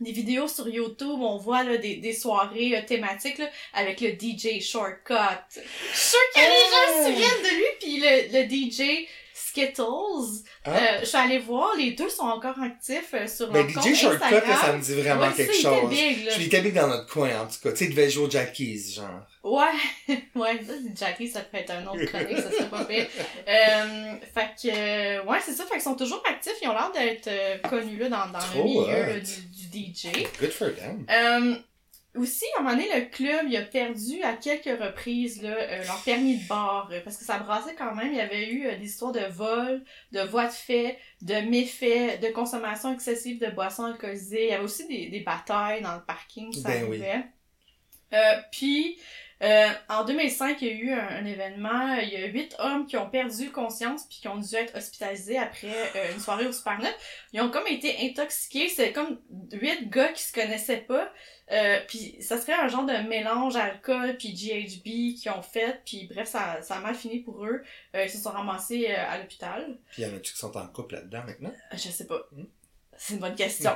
[0.00, 4.08] des vidéos sur YouTube, on voit là, des, des soirées euh, thématiques là, avec le
[4.18, 5.14] DJ Shortcut.
[5.54, 5.60] Je
[5.96, 9.06] suis sûre que les gens se souviennent de lui, puis le, le DJ
[9.52, 10.44] Skittles.
[10.64, 10.70] Ah.
[10.70, 13.84] Euh, je suis allée voir, les deux sont encore actifs euh, sur Ben, leur compte
[13.86, 14.58] DJ Shortcut, là, Instagram.
[14.62, 15.90] ça me dit vraiment Ouais, quelque chose.
[15.90, 16.32] big, là.
[16.34, 17.70] Je l'étais big dans notre coin, en tout cas.
[17.72, 19.20] Tu sais, il devait jouer au Jackies, genre.
[19.44, 19.64] Ouais,
[20.36, 23.06] ouais, ça, Jackie, ça peut être un autre chronique, ça serait pas pire.
[23.48, 26.92] Euh, fait que, euh, ouais, c'est ça, fait qu'ils sont toujours actifs, ils ont l'air
[26.94, 30.12] d'être euh, connus là dans, dans le milieu du, du DJ.
[30.40, 31.04] Good for them.
[32.14, 35.84] Aussi, à un moment donné, le club, il a perdu à quelques reprises là, euh,
[35.84, 38.12] leur permis de bar, euh, parce que ça brassait quand même.
[38.12, 42.20] Il y avait eu euh, des histoires de vol, de voies de fait, de méfaits,
[42.20, 44.44] de consommation excessive de boissons alcoolisées.
[44.44, 47.02] Il y avait aussi des, des batailles dans le parking, ça Ben oui.
[47.02, 47.24] arrivait.
[48.52, 48.98] Puis,
[49.42, 51.94] euh, en 2005, il y a eu un, un événement.
[51.96, 55.38] Il y a huit hommes qui ont perdu conscience puis qui ont dû être hospitalisés
[55.38, 56.94] après euh, une soirée au Super 9.
[57.32, 58.68] Ils ont comme été intoxiqués.
[58.68, 59.18] C'est comme
[59.52, 61.12] huit gars qui se connaissaient pas.
[61.50, 65.82] Euh, puis ça serait un genre de mélange alcool puis GHB qu'ils ont fait.
[65.84, 67.62] Puis bref, ça, ça a mal fini pour eux.
[67.94, 69.76] Ils se sont ramassés à l'hôpital.
[69.90, 71.52] Puis y en a-tu qui sont en couple là-dedans maintenant?
[71.72, 72.28] Je sais pas.
[72.32, 72.44] Mm.
[73.04, 73.72] C'est une bonne question.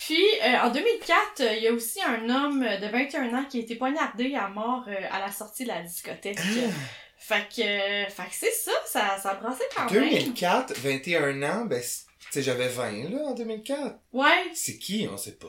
[0.00, 3.58] Puis, euh, en 2004, euh, il y a aussi un homme de 21 ans qui
[3.58, 6.38] a été poignardé à mort euh, à la sortie de la discothèque.
[7.18, 10.08] Fait que, euh, fait que c'est ça, ça, ça brassait quand même.
[10.10, 13.98] 2004, 21 ans, ben, c'est- tu sais, j'avais 20, là, en 2004.
[14.12, 15.08] Ouais, C'est qui?
[15.10, 15.46] On sait pas.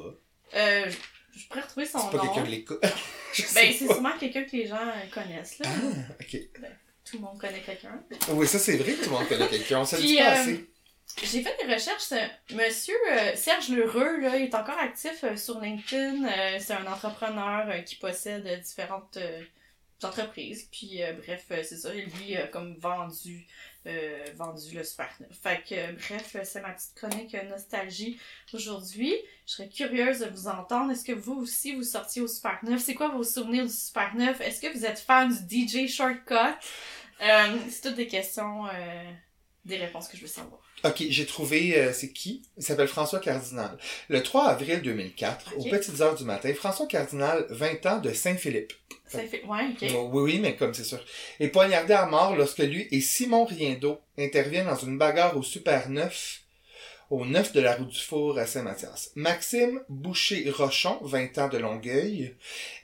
[0.56, 0.90] euh,
[1.36, 2.34] je pourrais retrouver son C'est pas nom.
[2.34, 2.80] quelqu'un de l'école.
[3.56, 4.78] Ben, c'est sûrement quelqu'un que les gens
[5.14, 5.70] connaissent, là.
[5.70, 6.38] Ah, ok.
[7.06, 8.04] Tout le monde connaît quelqu'un.
[8.30, 9.80] Oui, ça, c'est vrai que tout le monde connaît quelqu'un.
[9.80, 10.70] On se le Puis, dit pas assez.
[11.18, 12.14] J'ai fait des recherches.
[12.52, 16.26] Monsieur euh, Serge Lheureux, là, il est encore actif euh, sur LinkedIn.
[16.26, 19.18] Euh, c'est un entrepreneur qui possède différentes
[20.04, 20.68] entreprises.
[20.72, 21.94] Puis, bref, c'est ça.
[21.94, 23.46] Lui a comme vendu,
[24.36, 25.30] vendu le Super 9.
[25.32, 28.20] Fait que, bref, c'est ma petite chronique nostalgie
[28.52, 29.14] aujourd'hui.
[29.46, 30.92] Je serais curieuse de vous entendre.
[30.92, 32.82] Est-ce que vous aussi, vous sortiez au Super 9?
[32.82, 34.42] C'est quoi vos souvenirs du Super 9?
[34.42, 36.58] Est-ce que vous êtes fan du DJ Shortcut?
[37.20, 38.66] C'est toutes des questions,
[39.66, 40.60] des réponses que je veux savoir.
[40.84, 42.42] Ok, j'ai trouvé, euh, c'est qui?
[42.58, 43.78] Il s'appelle François Cardinal.
[44.10, 45.66] Le 3 avril 2004, Ok.
[45.66, 48.74] aux petites heures du matin, François Cardinal, 20 ans, de Saint-Philippe.
[49.08, 49.44] Fait...
[49.46, 49.92] Ouais, ok.
[50.12, 51.04] Oui, oui, mais comme c'est sûr.
[51.40, 55.90] Est poignardé à mort lorsque lui et Simon Riendo interviennent dans une bagarre au Super
[55.90, 56.40] 9,
[57.12, 59.12] au 9 de la rue du Four à Saint-Mathias.
[59.16, 62.36] Maxime Boucher-Rochon, 20 ans de Longueuil,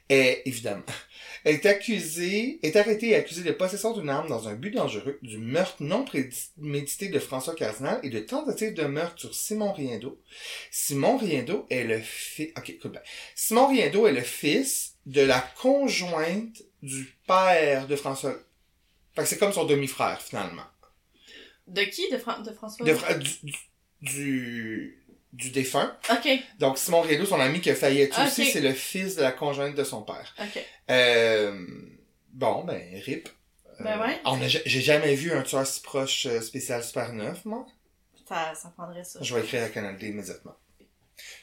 [0.10, 0.84] est, évidemment,
[1.46, 5.38] est accusé, est arrêté et accusé de possession d'une arme dans un but dangereux, du
[5.38, 10.22] meurtre non prémédité de François Cardinal et de tentative de meurtre sur Simon Riendo.
[10.72, 13.02] Simon Riendo est le fils, ok, écoute bien.
[13.34, 18.36] Simon est le fils de la conjointe du père de François.
[19.16, 20.68] Fait que c'est comme son demi-frère, finalement.
[21.66, 22.10] De qui?
[22.10, 22.86] De, de François?
[22.86, 23.54] De fra- du, du,
[24.02, 25.96] du, du défunt.
[26.12, 26.28] Ok,
[26.60, 29.32] Donc, Simon Riendo, son ami qui a failli être aussi, c'est le fils de la
[29.32, 30.36] conjointe de son père.
[30.40, 30.64] ok.
[30.90, 31.68] Euh,
[32.34, 33.30] bon, ben, rip.
[33.80, 34.20] Ben ouais.
[34.66, 37.68] J'ai jamais vu un tueur si proche euh, spécial Super 9, moi.
[38.28, 39.20] Ça, ça prendrait ça.
[39.22, 40.56] Je vais écrire à Canal D immédiatement.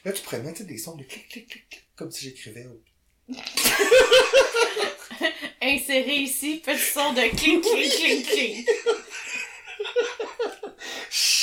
[0.03, 2.81] Là, tu pourrais mettre des sons de clic, clic, clic, clic, comme si j'écrivais au
[5.61, 8.69] Insérer ici, petit son de clink, clink, clink, clink.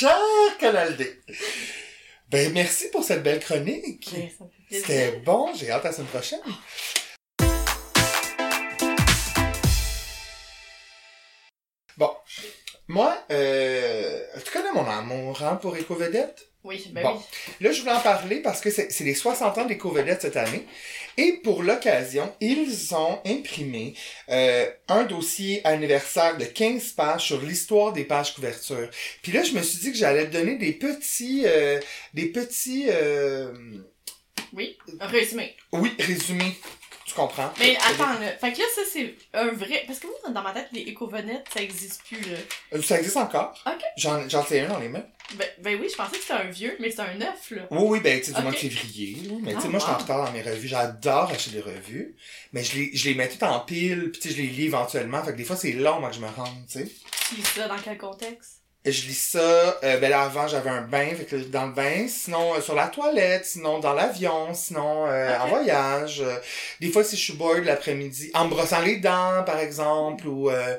[0.03, 1.23] Cher Canal D.
[2.29, 4.09] Ben, merci pour cette belle chronique.
[4.09, 4.31] Plaisir.
[4.69, 6.41] C'était bon, j'ai hâte à la semaine prochaine.
[12.87, 16.49] Moi, euh, tu connais mon amour hein, pour Éco-Vedette?
[16.65, 17.15] Oui, ben Bon.
[17.17, 17.23] oui.
[17.59, 20.65] Là, je voulais en parler parce que c'est les 60 ans d'Éco-Vedette cette année.
[21.17, 23.95] Et pour l'occasion, ils ont imprimé
[24.29, 28.89] euh, un dossier anniversaire de 15 pages sur l'histoire des pages couvertures.
[29.21, 31.43] Puis là, je me suis dit que j'allais te donner des petits...
[31.45, 31.79] euh,
[32.13, 32.85] des petits...
[32.87, 33.53] euh,
[34.53, 35.55] Oui, résumé.
[35.73, 36.55] oui, résumés.
[37.13, 37.51] Tu comprends?
[37.59, 38.31] Mais attends, là.
[38.39, 39.83] Fait que là, ça, c'est un vrai.
[39.85, 42.37] Parce que moi, dans ma tête, les éco-venettes, ça existe plus, là.
[42.73, 43.53] Euh, Ça existe encore.
[43.67, 43.83] Ok.
[43.97, 45.03] J'en, sais un dans les mains.
[45.35, 47.67] Ben, ben oui, je pensais que c'était un vieux, mais c'est un neuf, là.
[47.69, 48.43] Oui, oui, ben, tu sais, du Ok.
[48.43, 49.33] mois de février, là.
[49.41, 50.01] Mais, tu sais, Ah, moi, je suis en wow.
[50.01, 50.67] retard dans mes revues.
[50.67, 52.15] J'adore acheter des revues.
[52.51, 54.65] Mais je les, je les mets toutes en pile, puis tu sais, je les lis
[54.65, 55.23] éventuellement.
[55.23, 56.91] Fait que des fois, c'est long, moi, que je me rende, tu sais.
[57.29, 58.62] Tu lis ça dans quel contexte?
[58.85, 59.39] Je lis ça,
[59.83, 62.75] euh, ben là, avant, j'avais un bain, fait que dans le bain, sinon, euh, sur
[62.75, 66.19] la toilette, sinon, dans l'avion, sinon, euh, en voyage.
[66.19, 66.35] euh,
[66.81, 70.49] des fois, si je suis bored l'après-midi, en me brossant les dents, par exemple, ou,
[70.49, 70.75] euh,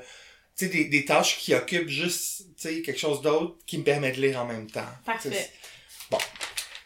[0.54, 3.84] tu sais, des, des tâches qui occupent juste, tu sais, quelque chose d'autre qui me
[3.84, 4.84] permet de lire en même temps.
[5.06, 5.50] Parfait.
[6.10, 6.18] Bon.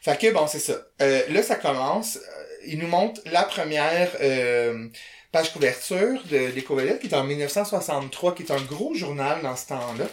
[0.01, 0.75] Fait que bon, c'est ça.
[1.03, 2.19] Euh, là, ça commence.
[2.65, 4.87] Il nous montre la première euh,
[5.33, 9.67] page couverture de d'Écovelette, qui est en 1963, qui est un gros journal dans ce
[9.69, 10.07] temps-là.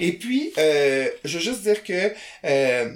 [0.00, 2.12] Et puis, euh, je veux juste dire que
[2.44, 2.92] euh,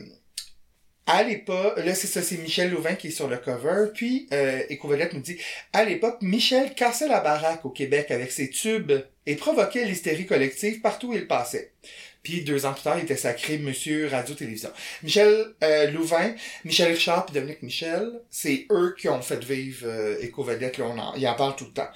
[1.06, 3.88] à l'époque, là c'est ça, c'est Michel Louvain qui est sur le cover.
[3.92, 5.38] Puis euh, Écovelette nous dit,
[5.72, 8.92] à l'époque, Michel cassait la baraque au Québec avec ses tubes
[9.26, 11.72] et provoquait l'hystérie collective partout où il passait.
[12.24, 14.70] Puis deux ans plus tard, il était sacré Monsieur Radio-Télévision.
[15.02, 16.34] Michel euh, Louvain,
[16.64, 20.98] Michel Richard puis Dominique Michel, c'est eux qui ont fait vivre euh, Éco-Vedette, là, on
[20.98, 21.88] en, ils en parlent tout le temps.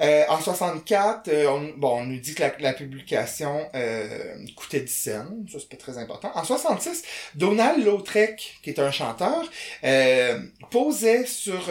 [0.00, 4.80] Euh, en 64, euh, on, bon, on nous dit que la, la publication euh, coûtait
[4.80, 6.32] 10 cents, ça c'est pas très important.
[6.34, 7.04] En 66,
[7.36, 9.48] Donald Lautrec, qui est un chanteur,
[9.84, 10.40] euh,
[10.72, 11.70] posait sur,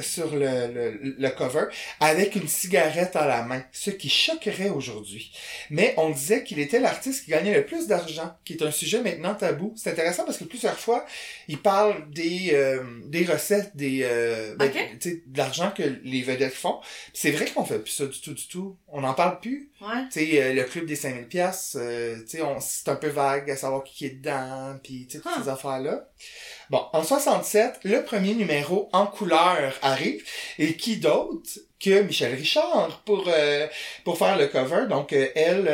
[0.00, 1.66] sur le, le, le cover
[2.00, 5.32] avec une cigarette à la main, ce qui choquerait aujourd'hui.
[5.70, 9.34] Mais on disait qu'il était l'artiste qui le plus d'argent, qui est un sujet maintenant
[9.34, 9.72] tabou.
[9.76, 11.04] C'est intéressant parce que plusieurs fois,
[11.48, 14.98] il parle des, euh, des recettes, des, euh, ben, Ok.
[15.00, 16.80] tu sais, de l'argent que les vedettes font.
[17.12, 18.76] C'est vrai qu'on fait plus ça du tout, du tout.
[18.88, 19.70] On n'en parle plus.
[19.80, 20.04] Ouais.
[20.12, 23.50] Tu sais, euh, le club des 5000 pièces, tu sais, on- c'est un peu vague
[23.50, 25.42] à savoir qui est dedans, puis toutes Huh.
[25.42, 26.08] ces affaires-là.
[26.70, 30.24] Bon, en 67, le premier numéro en couleur arrive,
[30.58, 33.66] et qui d'autre que Michel Richard pour euh,
[34.04, 34.86] pour faire le cover?
[34.88, 35.68] Donc, euh, elle,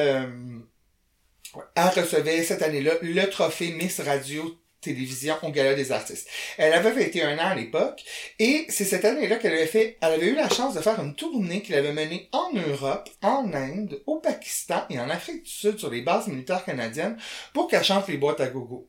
[1.57, 6.29] euh, elle recevait cette année-là le trophée Miss Radio télévision au Gala des artistes.
[6.57, 8.03] Elle avait 21 ans à l'époque
[8.39, 11.15] et c'est cette année-là qu'elle avait fait, elle avait eu la chance de faire une
[11.15, 15.79] tournée qu'elle avait menée en Europe, en Inde, au Pakistan et en Afrique du Sud
[15.79, 17.19] sur les bases militaires canadiennes
[17.53, 18.89] pour qu'elle chante les boîtes à gogo.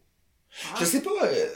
[0.65, 0.77] Ah.
[0.79, 1.49] Je sais pas, euh,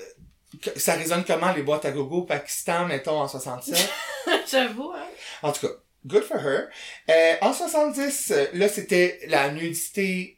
[0.76, 3.89] ça résonne comment les boîtes à gogo au Pakistan, mettons, en 67.
[4.52, 5.08] J'avoue, hein.
[5.44, 5.74] En tout cas,
[6.06, 6.68] good for her.
[7.10, 10.35] Euh, en 70, euh, là, c'était la nudité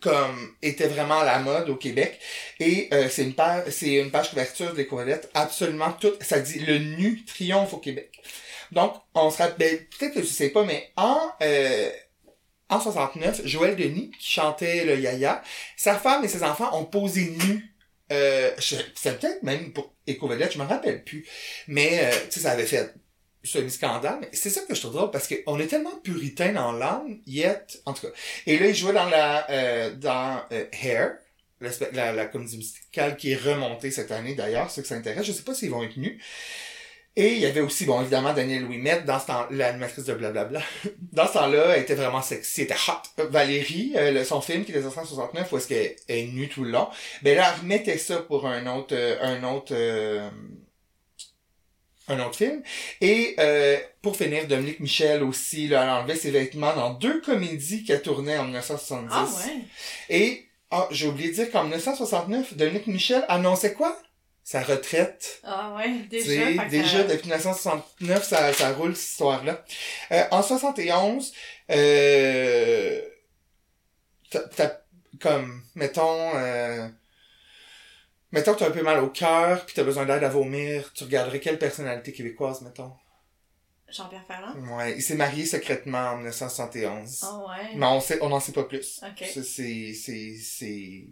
[0.00, 2.18] comme était vraiment à la mode au Québec.
[2.60, 6.22] Et euh, c'est une page c'est une page couverture de l'écovalette absolument toute.
[6.22, 8.10] Ça dit le nu triomphe au Québec.
[8.72, 11.90] Donc on se rappelle peut-être que tu sais pas mais en euh,
[12.70, 15.42] en 69 Joël Denis qui chantait le Yaya
[15.76, 17.68] sa femme et ses enfants ont posé nus
[18.12, 21.26] euh, je- c'est peut-être même pour Écovalette je me rappelle plus.
[21.68, 22.94] Mais euh, tu sais ça avait fait
[23.44, 27.80] semi-scandale, c'est ça que je trouve drôle parce qu'on est tellement puritain dans l'âme, yet,
[27.86, 28.12] en tout cas.
[28.46, 31.16] Et là, il jouait dans la, euh, dans euh, Hair,
[31.92, 35.26] la, comédie musicale qui est remontée cette année d'ailleurs, ceux que ça intéresse.
[35.26, 36.20] Je sais pas s'ils vont être nus.
[37.14, 40.62] Et il y avait aussi, bon, évidemment, Daniel Ouimet, dans ce temps, l'animatrice de Blablabla.
[41.12, 43.24] Dans ce temps-là, elle était vraiment sexy, elle était hot.
[43.28, 46.64] Valérie, euh, son film qui était sorti en 69, où est-ce qu'elle est nue tout
[46.64, 46.88] le long.
[47.20, 50.30] Ben là, elle remettait ça pour un autre, euh, un autre, euh,
[52.08, 52.62] un autre film.
[53.00, 57.84] Et euh, pour finir, Dominique Michel aussi, là, elle enlevait ses vêtements dans deux comédies
[57.84, 59.08] qu'elle tournait en 1970.
[59.12, 59.62] Ah ouais.
[60.08, 63.96] Et, ah, j'ai oublié de dire qu'en 1969, Dominique Michel annonçait quoi?
[64.44, 65.40] Sa retraite.
[65.44, 66.64] Ah ouais, déjà.
[66.68, 69.64] déjà, ça- depuis 1969, ça, ça roule cette histoire-là.
[70.10, 71.32] Euh, en 71,
[71.70, 73.00] euh,
[74.30, 74.78] t'as, t'as-
[75.20, 76.88] comme, mettons, euh,
[78.32, 81.04] mettons que t'as un peu mal au cœur, puis t'as besoin d'aide à vomir, tu
[81.04, 82.92] regarderais quelle personnalité québécoise, mettons?
[83.88, 84.56] Jean-Pierre Ferland?
[84.78, 87.20] Ouais, il s'est marié secrètement en 1971.
[87.22, 87.74] Ah ouais.
[87.76, 89.00] Mais on sait, on n'en sait pas plus.
[89.02, 89.18] Ok.
[89.32, 91.04] C'est, c'est, c'est, c'est,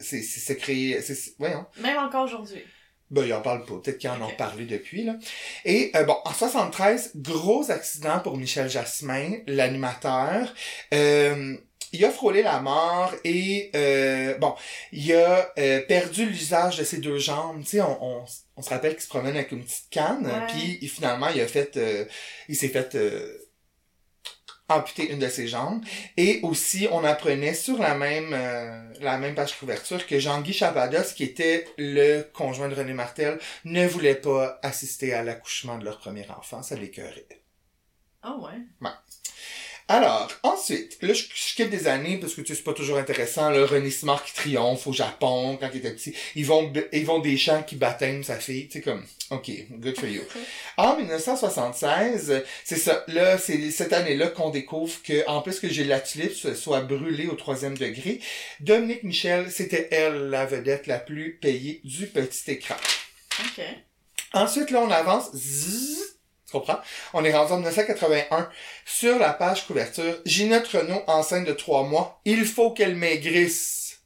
[0.00, 1.64] c'est, c'est secret, c'est, voyons.
[1.80, 2.64] Même encore aujourd'hui.
[3.10, 3.74] Ben, ils en parlent pas.
[3.82, 4.36] Peut-être qu'ils en ont Ok.
[4.36, 5.14] parlé depuis, là.
[5.64, 10.52] Et, euh, bon, en 73, gros accident pour Michel Jasmin, l'animateur.
[10.92, 11.56] Euh,
[11.92, 14.54] il a frôlé la mort et, euh, bon,
[14.92, 17.62] il a euh, perdu l'usage de ses deux jambes.
[17.62, 18.24] Tu sais, on, on,
[18.56, 20.26] on se rappelle qu'il se promène avec une petite canne.
[20.26, 20.46] Ouais.
[20.48, 22.04] Puis, finalement, il a fait, euh,
[22.48, 22.96] il s'est fait...
[24.70, 25.82] amputer une de ses jambes.
[26.18, 31.14] Et aussi, on apprenait sur la même, euh, la même page couverture que Jean-Guy Chapados,
[31.16, 35.98] qui était le conjoint de René Martel, ne voulait pas assister à l'accouchement de leur
[35.98, 36.62] premier enfant.
[36.62, 37.26] Ça l'écœurait.
[38.20, 38.58] Ah ouais.
[39.90, 42.98] Alors, ensuite, là, je, je skip des années parce que tu sais, c'est pas toujours
[42.98, 43.48] intéressant.
[43.48, 46.14] Là, René Simard qui triomphe au Japon quand il était petit.
[46.36, 48.68] Yvon, Yvon Deschamps qui baptême sa fille.
[48.68, 50.20] Tu sais, comme, OK, good for you.
[50.76, 53.02] En 1976, c'est ça.
[53.08, 57.34] Là, c'est cette année-là qu'on découvre que, en plus que la tulipe soit brûlée au
[57.34, 58.20] troisième degré,
[58.60, 62.76] Dominique Michel, c'était elle, la vedette la plus payée du petit écran.
[63.40, 63.64] OK.
[64.34, 65.34] Ensuite, là, on avance.
[65.34, 66.17] Zzz,
[66.48, 66.80] tu comprends?
[67.12, 68.48] On est rendu en 1981.
[68.86, 73.98] Sur la page couverture, Ginette Renault, enceinte de trois mois, il faut qu'elle maigrisse.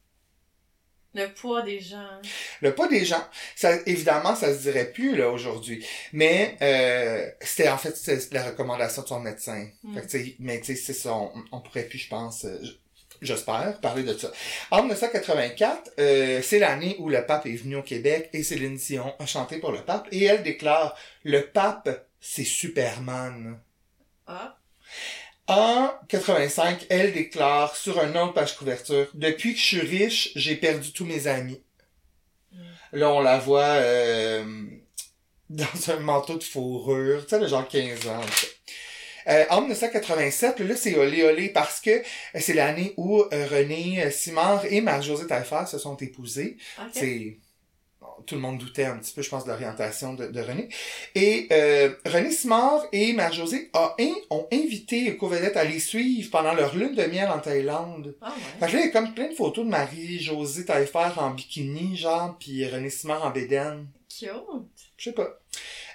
[1.15, 2.21] Le poids des gens.
[2.63, 3.23] Le poids des gens,
[3.55, 5.87] ça, évidemment, ça se dirait plus, là, aujourd'hui.
[6.13, 9.69] Mais, euh, c'était, en fait, c'était la recommandation de son médecin.
[9.85, 9.95] Mm.
[9.95, 12.59] Fait que, mais, tu sais, c'est ça, on, on pourrait plus, je pense, euh,
[13.23, 14.31] j'espère, parler de ça.
[14.71, 19.15] En 1984, euh, c'est l'année où le pape est venu au Québec et Céline Dion
[19.19, 23.59] a chanté pour le pape et elle déclare, le pape, c'est Superman.
[24.27, 24.59] Ah.
[25.49, 30.57] En 85, elle déclare sur un autre page couverture, depuis que je suis riche, j'ai
[30.57, 31.61] perdu tous mes amis.
[32.53, 32.59] Mm.
[32.93, 34.45] Là, on la voit euh,
[35.51, 38.21] dans un manteau de fourrure, tu sais, de genre 15 ans.
[39.29, 42.03] Euh, en 1987, là, c'est olé olé parce que euh,
[42.41, 46.57] c'est l'année où euh, René Simard et Marie-Josée Taillefer se sont épousés.
[46.79, 46.91] OK.
[46.93, 47.39] C'est
[48.27, 50.69] tout le monde doutait un petit peu, je pense, de l'orientation de, de René.
[51.15, 53.71] Et euh, René Simard et Marie-Josée
[54.31, 58.15] ont invité Covedette à les suivre pendant leur lune de miel en Thaïlande.
[58.21, 58.71] Ah Fait ouais.
[58.71, 62.37] que là, il y a comme plein de photos de Marie-Josée Taillefer en bikini, genre,
[62.39, 63.87] puis René Simard en bédaine.
[64.09, 64.31] Cute.
[64.97, 65.41] Je sais pas.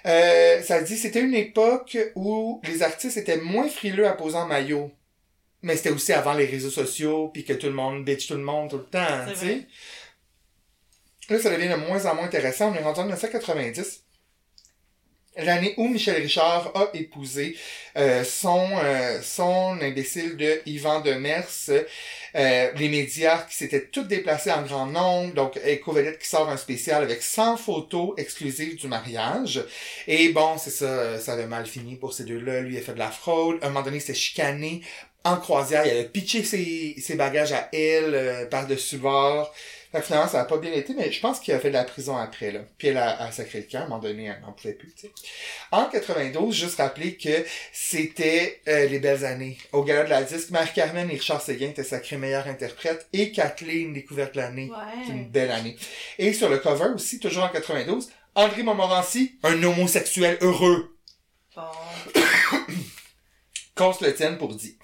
[0.08, 4.46] Euh, ça dit, c'était une époque où les artistes étaient moins frileux à poser en
[4.46, 4.90] maillot.
[5.62, 8.42] Mais c'était aussi avant les réseaux sociaux, puis que tout le monde bitch tout le
[8.42, 9.66] monde tout le temps, tu sais.
[11.28, 12.70] Là, ça devient de moins en moins intéressant.
[12.70, 14.04] On est rendu en 1990.
[15.36, 17.56] L'année où Michel Richard a épousé
[17.96, 21.70] euh, son, euh, son imbécile de Yvan Demers,
[22.38, 26.56] euh, les médias qui s'étaient tous déplacés en grand nombre, donc Eco-Vedette qui sort un
[26.56, 29.64] spécial avec 100 photos exclusives du mariage.
[30.06, 32.60] Et bon, c'est ça, ça avait mal fini pour ces deux-là.
[32.60, 33.58] Lui, il a fait de la fraude.
[33.62, 34.82] À un moment donné, il s'est chicané
[35.24, 35.86] en croisière.
[35.86, 39.52] Il avait pitché ses, ses bagages à elle euh, par-dessus bord.
[39.90, 41.74] Fait que finalement, ça a pas bien été, mais je pense qu'il a fait de
[41.74, 42.60] la prison après, là.
[42.76, 44.92] Puis elle a, a sacré le camp, à un moment donné, elle n'en pouvait plus,
[44.92, 45.12] tu sais.
[45.70, 49.56] En 92, juste rappeler que c'était euh, les belles années.
[49.72, 53.94] Au gala de la disque, Marie-Carmen et Richard Séguin étaient sacrés meilleurs interprètes et Kathleen,
[53.94, 54.70] découverte l'année.
[55.06, 55.24] C'est une Ouais.
[55.24, 55.76] belle année.
[56.18, 60.96] Et sur le cover aussi, toujours en 92, André Montmorency, un homosexuel heureux.
[61.56, 61.62] Bon.
[63.74, 64.76] Qu'on se le tienne pour dit.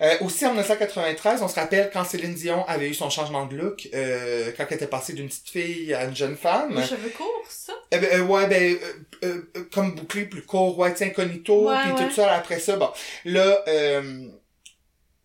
[0.00, 3.56] Euh, aussi en 1993, on se rappelle quand Céline Dion avait eu son changement de
[3.56, 6.76] look, euh, quand elle était passée d'une petite fille à une jeune femme.
[6.76, 7.72] Les cheveux courts, ça?
[7.90, 8.78] Eh ben, euh, ouais, ben, euh,
[9.24, 12.06] euh, euh, comme bouclé plus court, ouais, incognito, puis ouais.
[12.08, 12.90] tout ça, après ça, bon.
[13.24, 14.28] Là, euh,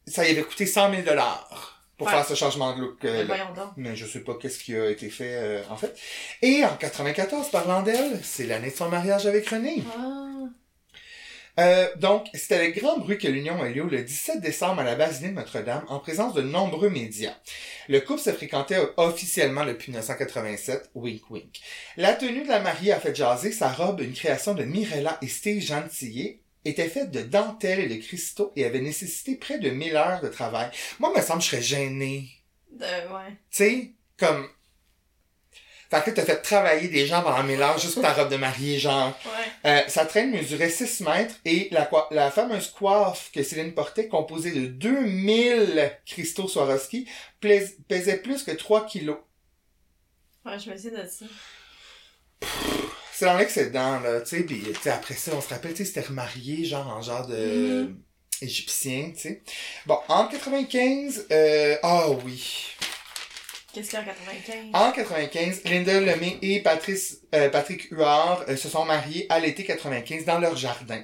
[0.07, 2.13] ça y avait coûté 100 000 dollars pour Ouais.
[2.13, 3.05] faire ce changement de look.
[3.05, 3.25] euh.
[3.77, 5.95] Mais je sais pas qu'est-ce qui a été fait, euh, en fait.
[6.41, 9.83] Et en 94, parlant d'elle, c'est l'année de son mariage avec René.
[9.97, 10.19] Ah.
[11.59, 14.95] Euh, donc, c'était avec grand bruit que l'union a lieu le 17 décembre à la
[14.95, 17.35] basilique de Notre-Dame en présence de nombreux médias.
[17.87, 21.61] Le couple se fréquentait officiellement depuis 1987, wink wink.
[21.97, 25.27] La tenue de la mariée a fait jaser, sa robe, une création de Mirella et
[25.27, 29.95] Steve Gentillet, était faite de dentelle et de cristaux et avait nécessité près de 1000
[29.95, 30.69] heures de travail.
[30.99, 32.29] Moi, il me semble que je serais gêné.
[32.71, 33.31] De, ouais.
[33.51, 34.47] Tu sais, comme...
[35.93, 38.31] Fait que là, t'as fait travailler des gens pendant 1000 heures juste pour ta robe
[38.31, 39.15] de mariée, genre...
[39.25, 39.69] Ouais.
[39.69, 44.51] Euh, sa traîne mesurait 6 mètres et la, la fameuse coiffe que Céline portait, composée
[44.51, 47.07] de 2000 cristaux Swarovski,
[47.39, 49.17] pesait plus que 3 kilos.
[50.43, 51.25] Ouais, je me dis de ça.
[53.13, 56.07] C'est dans l'excédent, là, tu sais, pis, après ça, on se rappelle, tu sais, c'était
[56.07, 57.83] remarié, genre, en genre de...
[57.83, 58.01] Mhm.
[58.41, 59.43] égyptien, tu sais.
[59.85, 62.75] Bon, en 95, euh, ah oui.
[63.73, 64.55] Qu'est-ce qu'il y a en 95?
[64.73, 69.63] En 95, Linda Lemay et Patrice, euh, Patrick Huard euh, se sont mariés à l'été
[69.63, 71.03] 95 dans leur jardin.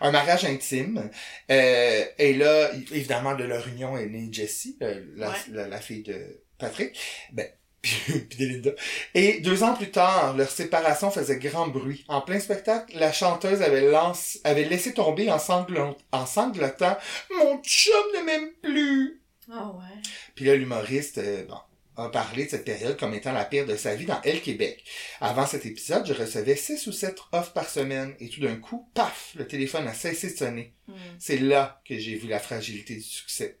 [0.00, 1.10] Un mariage intime.
[1.50, 5.34] Euh, et là, évidemment, de leur union est née Jessie, la, Ouais.
[5.50, 6.96] la, la fille de Patrick.
[7.32, 7.48] Ben,
[7.82, 8.70] puis de Linda.
[9.14, 12.04] Et deux ans plus tard, leur séparation faisait grand bruit.
[12.08, 16.96] En plein spectacle, la chanteuse avait, lance, avait laissé tomber en, sanglot, en sanglotant
[17.36, 20.02] «Mon chum ne m'aime plus!» Ah ouais.
[20.34, 21.58] Puis là, l'humoriste euh, bon,
[21.96, 24.84] a parlé de cette période comme étant la pire de sa vie dans Elle Québec.
[25.20, 28.88] Avant cet épisode, je recevais 6 ou 7 offres par semaine et tout d'un coup,
[28.94, 30.74] paf, le téléphone a cessé de sonner.
[30.88, 30.94] Hmm.
[31.18, 33.58] C'est là que j'ai vu la fragilité du succès.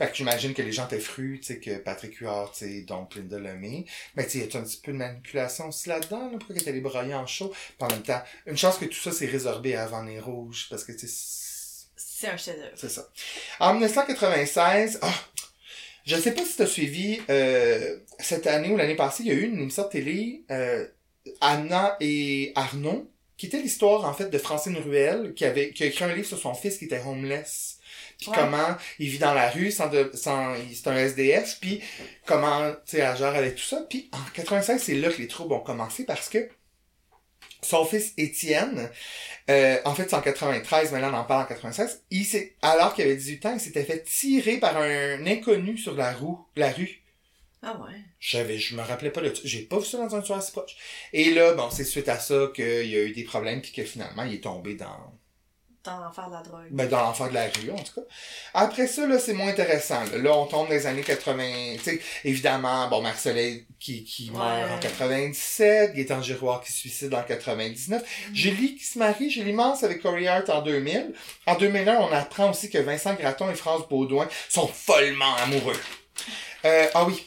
[0.00, 2.80] Fait que j'imagine que les gens étaient frus, tu sais, que Patrick Huard, tu sais,
[2.82, 3.84] donc Linda Lemay.
[4.16, 6.70] Mais tu sais, y a un petit peu de manipulation aussi là-dedans, là, pourquoi qu'elle
[6.70, 7.50] allée broyer en show?
[7.50, 10.84] Puis en même temps, une chance que tout ça s'est résorbé avant les rouges, parce
[10.84, 12.72] que tu sais, C'est un chef-d'œuvre.
[12.76, 13.10] C'est ça.
[13.58, 15.12] En 1996, ah,
[16.04, 19.32] je sais pas si tu as suivi, euh, cette année ou l'année passée, il y
[19.32, 20.86] a eu une émission de télé, euh,
[21.40, 25.86] Anna et Arnaud, qui était l'histoire, en fait, de Francine Ruel, qui avait, qui a
[25.86, 27.78] écrit un livre sur son fils qui était homeless.
[28.18, 28.36] Puis Ouais.
[28.36, 31.80] comment il vit dans la rue sans de, sans, c'est un SDF, puis
[32.26, 33.84] comment, tu sais, elle gère avec tout ça.
[33.88, 36.48] Puis en 96, c'est là que les troubles ont commencé parce que
[37.62, 38.90] son fils Étienne,
[39.50, 42.04] euh, en fait, c'est en 93, mais là, on en parle en 96.
[42.10, 45.94] Il s'est, alors qu'il avait 18 ans, il s'était fait tirer par un inconnu sur
[45.94, 47.02] la roue, la rue.
[47.62, 47.96] Ah ouais.
[48.20, 49.32] J'avais, je me rappelais pas de.
[49.44, 50.76] J'ai pas vu ça dans un tueur si proche.
[51.12, 53.84] Et là, bon, c'est suite à ça qu'il y a eu des problèmes puis que
[53.84, 55.12] finalement, il est tombé dans,
[55.82, 56.66] Dans l'enfer de la drogue.
[56.70, 58.06] ben, dans l'enfer de la rue, en tout cas.
[58.52, 60.02] Après ça, là, c'est moins intéressant.
[60.12, 61.76] Là, Là, on tombe dans les années 80.
[61.78, 67.14] Tu sais, évidemment, bon, Marc-Soleil qui, qui meurt en 97, Gaétan Giroir qui se suicide
[67.14, 68.02] en 99,
[68.34, 71.14] Julie qui se marie, Julie Mance avec Corey Hart en 2000.
[71.46, 75.80] En 2001, on apprend aussi que Vincent Gratton et France Baudouin sont follement amoureux.
[76.66, 77.26] Euh, ah oui.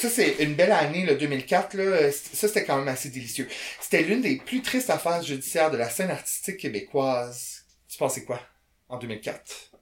[0.00, 1.74] Ça, c'est une belle année, le 2004.
[1.74, 2.12] Là.
[2.12, 3.48] Ça, c'était quand même assez délicieux.
[3.80, 7.57] C'était l'une des plus tristes affaires judiciaires de la scène artistique québécoise.
[7.98, 8.40] Tu pensais quoi?
[8.88, 9.72] En 2004.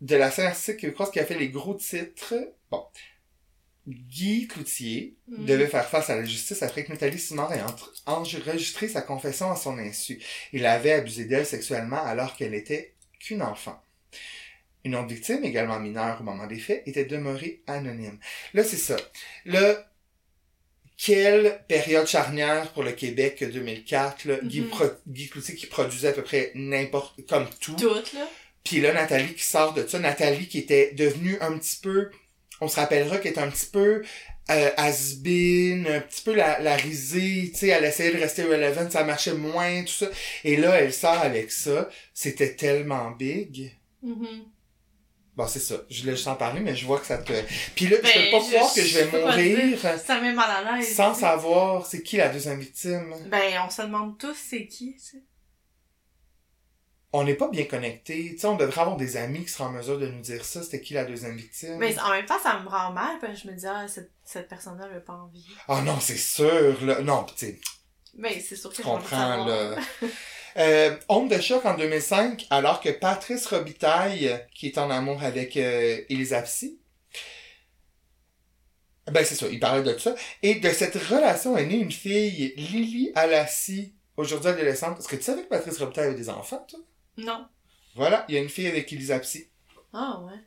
[0.00, 2.32] De la scène artistique québécoise qui a fait les gros titres.
[2.70, 2.86] Bon.
[3.88, 5.46] Guy Cloutier Mm.
[5.46, 7.60] devait faire face à la justice après que Nathalie Simard ait
[8.06, 10.22] enregistré sa confession à son insu.
[10.52, 13.82] Il avait abusé d'elle sexuellement alors qu'elle n'était qu'une enfant.
[14.84, 18.20] Une autre victime, également mineure au moment des faits, était demeurée anonyme.
[18.52, 18.94] Là, c'est ça.
[19.44, 19.90] Là,
[20.96, 24.68] quelle période charnière pour le Québec 2004, là, Guy, Mhm.
[24.68, 27.74] Pro- Guy Cloutier qui produisait à peu près n'importe, comme tout.
[27.74, 28.28] Toutes, là.
[28.62, 32.10] Puis là, Nathalie qui sort de ça, Nathalie qui était devenue un petit peu,
[32.60, 34.02] on se rappellera qu'elle était un petit peu
[34.50, 38.88] euh, has-been, un petit peu la, la risée, tu sais, elle essayait de rester relevant,
[38.90, 40.10] ça marchait moins, tout ça.
[40.44, 41.88] Et là, elle sort avec ça.
[42.12, 43.72] C'était tellement big.
[44.02, 44.44] Mhm.
[45.36, 45.74] Bon, c'est ça.
[45.90, 47.32] Je voulais juste en parler, mais je vois que ça te...
[47.74, 50.22] Puis là, je Ben, peux pas je- croire que je vais je mourir Ça me
[50.22, 50.94] met mal à l'aise.
[50.94, 53.12] sans savoir c'est qui la deuxième victime.
[53.26, 55.22] Ben, on se demande tous c'est qui, tu sais.
[57.16, 58.30] On n'est pas bien connectés.
[58.32, 60.62] Tu sais, on devrait avoir des amis qui seraient en mesure de nous dire ça,
[60.64, 61.76] c'était qui la deuxième victime.
[61.78, 64.10] Mais en même temps, ça me rend mal, parce que je me dis, ah, cette,
[64.24, 65.46] cette personne-là, a pas envie.
[65.68, 67.00] Ah non, c'est sûr, là.
[67.02, 67.60] Non, tu sais,
[68.16, 69.76] Mais c'est sûr que de comprends, là.
[70.56, 70.96] Euh,
[71.28, 76.42] de choc en 2005, alors que Patrice Robitaille, qui est en amour avec euh, Elisa
[76.42, 76.78] Psy,
[79.10, 80.14] ben c'est ça, il parlait de ça.
[80.42, 84.98] Et de cette relation est née une fille, Lily Alassi, aujourd'hui adolescente.
[84.98, 86.80] Est-ce que tu savais que Patrice Robitaille avait des enfants, toi?
[87.18, 87.46] Non.
[87.96, 89.48] Voilà, il y a une fille avec Elisa Psy.
[89.92, 90.38] Ah, ouais.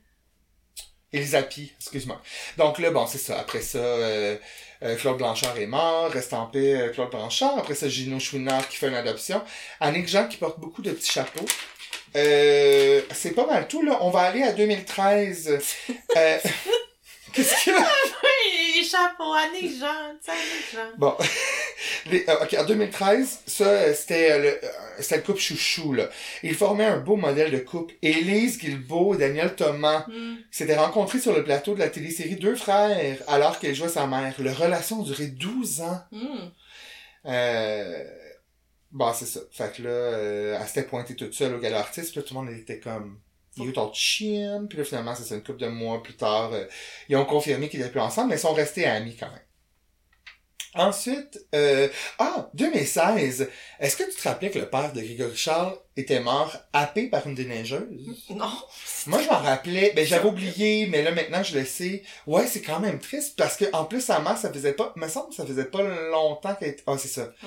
[1.14, 2.22] Elisa Pi, excuse-moi.
[2.58, 3.40] Donc là, bon, c'est ça.
[3.40, 4.38] Après ça, euh,
[4.84, 6.12] euh, Claude Blanchard est mort.
[6.12, 7.58] Reste en paix, euh, Claude Blanchard.
[7.58, 9.42] Après ça, Gino Chouinard qui fait une adoption.
[9.80, 11.46] Annick Jean qui porte beaucoup de petits chapeaux.
[12.16, 13.98] Euh, c'est pas mal tout, là.
[14.02, 15.60] On va aller à 2013.
[16.18, 16.38] Euh,
[17.34, 17.80] Qu'est-ce qu'il y a?
[17.80, 20.98] Oui, les chapeaux, Annick Jean, tu sais, Annick Jean.
[20.98, 21.16] Bon.
[22.12, 26.10] Les- euh, ok, en 2013, ça, euh, c'était euh, le, c'était le couple chouchou, là.
[26.44, 27.94] Ils formaient un beau modèle de couple.
[28.02, 30.36] Élise Guilbeault et Daniel Thomas Hmm.
[30.52, 34.34] s'étaient rencontrés sur le plateau de la télésérie Deux frères alors qu'elle jouait sa mère.
[34.40, 36.02] Leur relation duré 12 ans.
[36.12, 36.50] Hmm.
[37.26, 38.04] Euh...
[38.92, 39.42] Bon, c'est ça.
[39.52, 42.34] Fait que là, euh, elle s'était pointée toute seule au gala artiste, puis là, tout
[42.34, 43.20] le monde était comme...
[43.60, 44.66] Où ton chien?
[44.70, 46.66] Puis là, finalement, c'est une couple de mois plus tard, euh,
[47.10, 49.40] ils ont confirmé qu'ils étaient plus ensemble, mais ils sont restés amis quand même.
[50.78, 53.50] Ensuite, euh, ah, 2016,
[53.80, 57.28] est-ce que tu te rappelais que le père de Grégory Charles était mort happé par
[57.28, 57.88] une déneigeuse?
[58.30, 58.52] Non.
[59.08, 59.94] Moi, je m'en rappelais.
[59.96, 62.04] Ben, j'avais oublié, mais là, maintenant, je le sais.
[62.26, 65.08] Ouais, c'est quand même triste parce que, en plus, sa mère, ça faisait pas, me
[65.08, 67.32] semble ça faisait pas longtemps qu'elle était, ah, c'est ça.
[67.42, 67.46] Ah,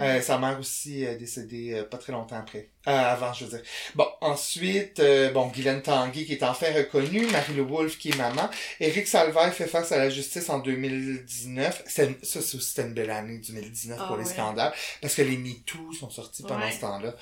[0.00, 0.06] ouais.
[0.18, 2.70] Euh, sa mère aussi est décédée euh, pas très longtemps après.
[2.88, 3.62] Euh, avant, je veux dire.
[3.94, 8.48] Bon, ensuite, euh, bon, Guylaine Tanguy qui est enfin reconnue, Marie-Lou Wolfe qui est maman,
[8.80, 11.82] Éric Salvaire fait face à la justice en 2019.
[11.86, 14.30] C'est une- ça, c'est aussi c'était une belle année, 2019, pour Ah, les ouais.
[14.32, 16.72] scandales, parce que les MeToo sont sortis pendant Ouais.
[16.72, 17.14] ce temps-là.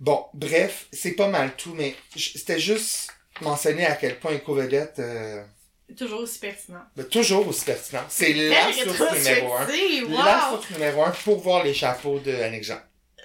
[0.00, 5.42] Bon, bref, c'est pas mal tout, mais c'était juste mentionner à quel point Eco-Vedette, euh,
[5.96, 6.82] Toujours aussi pertinent.
[6.96, 8.02] ben, toujours aussi pertinent.
[8.08, 8.86] C'est la source
[9.16, 9.64] numéro un.
[9.64, 10.16] rétrospective, La
[10.50, 10.50] wow!
[10.56, 12.78] source numéro un pour voir les chapeaux de Annick Jean.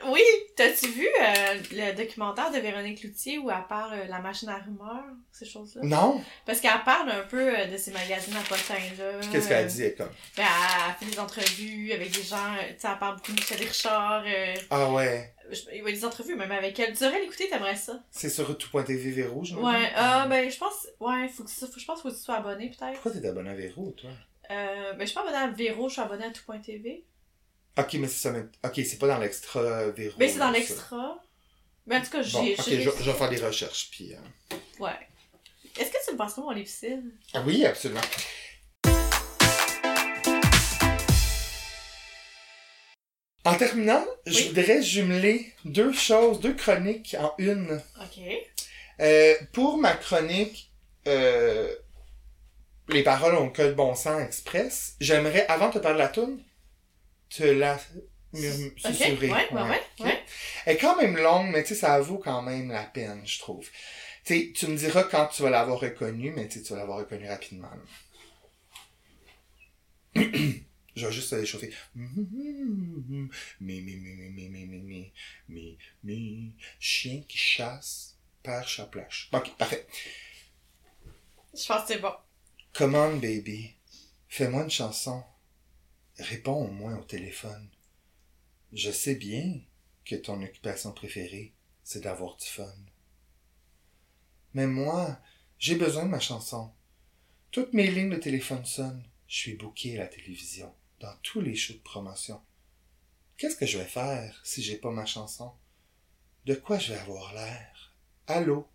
[0.07, 0.21] Oui,
[0.55, 4.57] t'as-tu vu euh, le documentaire de Véronique Loutier où elle parle euh, la machine à
[4.57, 5.81] rumeurs, ces choses-là?
[5.83, 6.21] Non?
[6.45, 9.19] Parce qu'elle parle un peu euh, de ces magazines à potins-là.
[9.31, 10.09] Qu'est-ce qu'elle dit, elle, comme?
[10.37, 13.57] Ben, elle fait des entrevues avec des gens, tu sais, elle parle beaucoup de Michel
[13.59, 14.23] Richard.
[14.69, 15.33] Ah ouais.
[15.73, 16.93] il y a des entrevues même avec elle.
[16.95, 18.03] Tu devrais l'écouter, t'aimerais ça.
[18.11, 21.85] C'est sur tout.tv Véro, je Ouais, ah, ben, je pense, ouais, faut que faut- je
[21.85, 22.93] pense qu'il faut que tu sois abonné, peut-être.
[23.01, 24.09] Pourquoi t'es abonné à Véro, toi?
[24.51, 27.05] Euh, ben, je suis pas abonnée à Véro, je suis abonnée à tout.tv.
[27.75, 28.43] Ok, mais c'est ça, mais...
[28.63, 30.15] Ok, c'est pas dans l'extra Véro.
[30.17, 31.19] Ben, c'est dans l'extra.
[31.87, 32.37] Mais en tout cas, j'ai.
[32.37, 34.13] Bon, ok, je, vais faire des recherches, puis...
[34.13, 34.91] euh, Ouais.
[35.79, 37.01] Est-ce que tu le passes comme mon lipsil?
[37.33, 37.99] Ah oui, absolument.
[43.45, 47.81] En terminant, je voudrais jumeler deux choses, deux chroniques en une.
[47.99, 48.23] Ok.
[48.99, 50.71] Euh, pour ma chronique,
[51.07, 51.73] euh,
[52.87, 56.07] les paroles ont que de bon sens express, j'aimerais, avant de te parler de la
[56.09, 56.39] toune,
[57.35, 57.79] te la
[58.33, 59.29] susurrer.
[59.29, 60.23] ouais, ouais, ouais.
[60.65, 63.39] Elle est quand même longue, mais tu sais, ça vaut quand même la peine, je
[63.39, 63.67] trouve.
[64.25, 67.27] Tu sais, tu me diras quand tu vas l'avoir reconnue, mais tu vas l'avoir reconnue
[67.27, 67.69] rapidement.
[70.95, 71.73] Je vais juste te chauffer.
[71.95, 72.05] Mi,
[73.59, 75.11] mi, mi, mi, mi, mi, mi, mi,
[75.49, 79.27] mi, mi, chien qui chasse, père chaplache.
[79.33, 79.87] Ok, parfait.
[81.51, 82.13] Je pense que c'est bon.
[82.73, 83.73] Come on, baby.
[84.29, 85.23] Fais-moi une chanson.
[86.19, 87.69] Réponds au moins au téléphone.
[88.71, 89.61] Je sais bien
[90.05, 91.53] que ton occupation préférée,
[91.83, 92.75] c'est d'avoir du fun.
[94.53, 95.19] Mais moi,
[95.57, 96.71] j'ai besoin de ma chanson.
[97.51, 99.07] Toutes mes lignes de téléphone sonnent.
[99.27, 102.41] Je suis booké à la télévision, dans tous les shows de promotion.
[103.37, 105.51] Qu'est-ce que je vais faire si j'ai pas ma chanson?
[106.45, 107.95] De quoi je vais avoir l'air?
[108.27, 108.67] Allô?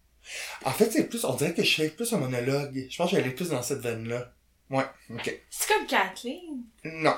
[0.65, 2.89] En fait, c'est plus, on dirait que je fais plus un monologue.
[2.91, 4.35] Je pense que j'allais plus dans cette veine-là.
[4.71, 5.41] Ouais, ok.
[5.51, 6.65] C'est comme Kathleen.
[6.85, 7.17] Non.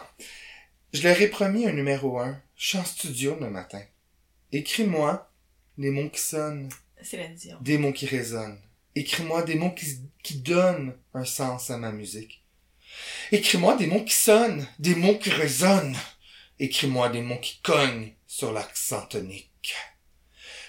[0.93, 2.41] Je leur ai promis un numéro un.
[2.57, 3.83] Je suis en studio le matin.
[4.53, 5.31] Écris-moi
[5.79, 6.69] des mots qui sonnent,
[7.03, 7.59] Céline Dion.
[7.61, 8.61] des mots qui résonnent.
[8.95, 12.45] Écris-moi des mots qui, qui donnent un sens à ma musique.
[13.31, 15.97] Écris-moi des mots qui sonnent, des mots qui résonnent.
[16.59, 19.75] Écris-moi des mots qui cognent sur l'accent tonique.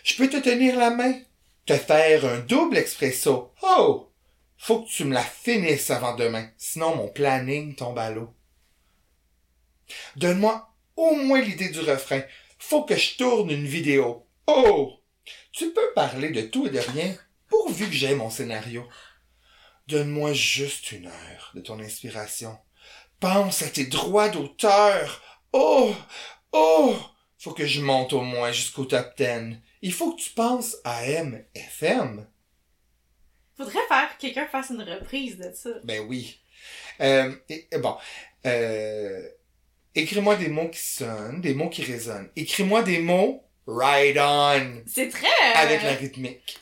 [0.04, 1.20] Je peux te tenir la main,
[1.66, 3.54] te faire un double expresso.
[3.64, 4.11] Oh!
[4.64, 8.32] Faut que tu me la finisses avant demain, sinon mon planning tombe à l'eau.
[10.18, 12.22] Donne-moi au moins l'idée du refrain.
[12.60, 14.28] Faut que je tourne une vidéo.
[14.46, 15.00] Oh!
[15.52, 17.18] Tu peux parler de tout et de rien,
[17.50, 18.88] pourvu que j'ai mon scénario.
[19.88, 22.56] Donne-moi juste une heure de ton inspiration.
[23.20, 25.24] Pense à tes droits d'auteur.
[25.54, 25.92] Oh!
[26.52, 26.96] Oh!
[27.40, 29.58] Faut que je monte au moins jusqu'au top 10.
[29.82, 32.28] Il faut que tu penses à MFM.
[33.64, 35.70] Faudrait faire que quelqu'un fasse une reprise de ça.
[35.84, 36.40] Ben oui.
[37.00, 37.96] Euh, et- bon.
[38.46, 39.22] Euh,
[39.96, 42.30] écris-moi des mots qui sonnent, des mots qui résonnent.
[42.36, 45.28] Écris-moi des mots right on C'est très.
[45.28, 46.58] euh, avec la rythmique.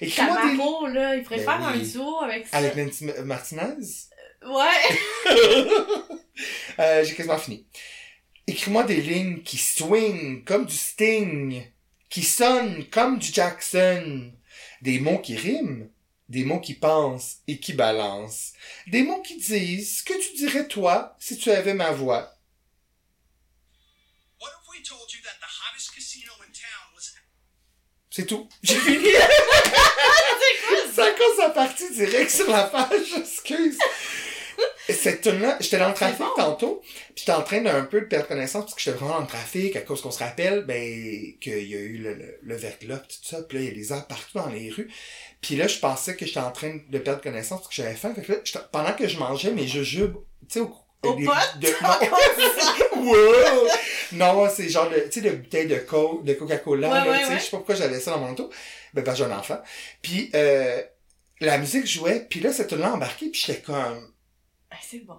[0.00, 2.56] Écris-moi des Camaro, là, il pourrait Ben faire un duo avec ça.
[2.58, 3.76] avec Nancy Martinez?
[4.46, 4.96] Ouais.
[6.78, 7.66] Euh, J'ai quasiment fini.
[8.46, 11.62] Écris-moi des lignes qui swing comme du Sting,
[12.10, 14.30] qui sonnent comme du Jackson.
[14.82, 15.88] Des mots qui riment,
[16.28, 18.52] des mots qui pensent et qui balancent.
[18.88, 22.32] Des mots qui disent ce que tu dirais toi si tu avais ma voix?
[24.40, 27.12] What if we told you that the hottest casino in town was
[28.10, 28.48] C'est tout.
[28.62, 29.08] J'ai fini.
[30.94, 33.78] Ça cause sa partie direct sur la page, excuse.
[34.88, 36.32] Cette tune-là, j'étais dans le trafic bon.
[36.36, 39.20] tantôt, puis j'étais en train d'un peu de perdre connaissance parce que j'étais vraiment dans
[39.22, 42.56] le trafic à cause qu'on se rappelle, ben, qu'il y a eu le, le, le
[42.56, 44.90] verglas pis tout ça, puis là, il y a les arbres partout dans les rues.
[45.40, 48.12] Puis là, je pensais que j'étais en train de perdre connaissance parce que j'avais faim.
[48.14, 50.16] Fait que là, pendant que je mangeais mes jujubes,
[50.48, 50.74] tu sais, au,
[51.04, 51.68] Au des- de,
[53.02, 53.68] non, wow!
[54.12, 57.32] non, c'est genre de, tu sais, de bouteille de, co de Coca-Cola, Ouais, tu sais,
[57.32, 57.38] ouais.
[57.38, 58.50] je sais pas pourquoi j'avais ça dans mon auto.
[58.94, 59.60] Ben, que j'ai un enfant.
[60.02, 60.82] Puis, euh,
[61.40, 64.12] la musique jouait, puis là, cette là embarqué, puis j'étais comme,
[64.70, 65.18] Ah, c'est bon.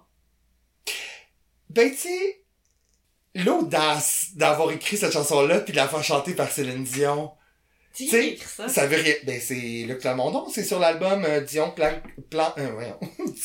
[1.70, 2.44] ben, tu sais,
[3.36, 7.32] l'audace d'avoir écrit cette chanson-là, puis de la faire chanter par Céline Dion.
[7.98, 8.68] Qui écrit ça?
[8.70, 9.16] Ça veut rien.
[9.24, 11.92] Ben, c'est Luc Lamondon, c'est sur l'album euh, Dion Plan...
[12.30, 12.54] Plan...
[12.58, 13.00] Euh, voyons.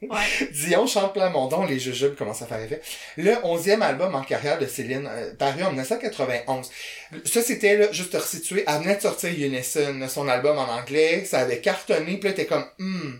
[0.00, 0.48] Ouais.
[0.52, 2.80] Dion chante Plamondon, les jujubes commencent à faire effet.
[3.16, 6.70] Le onzième album en carrière de Céline, euh, paru en 1991.
[7.24, 11.24] Ça, c'était, là, juste te resituer, elle venait de sortir Unison, son album en anglais,
[11.24, 13.14] ça avait cartonné, puis là, t'es comme, hmm,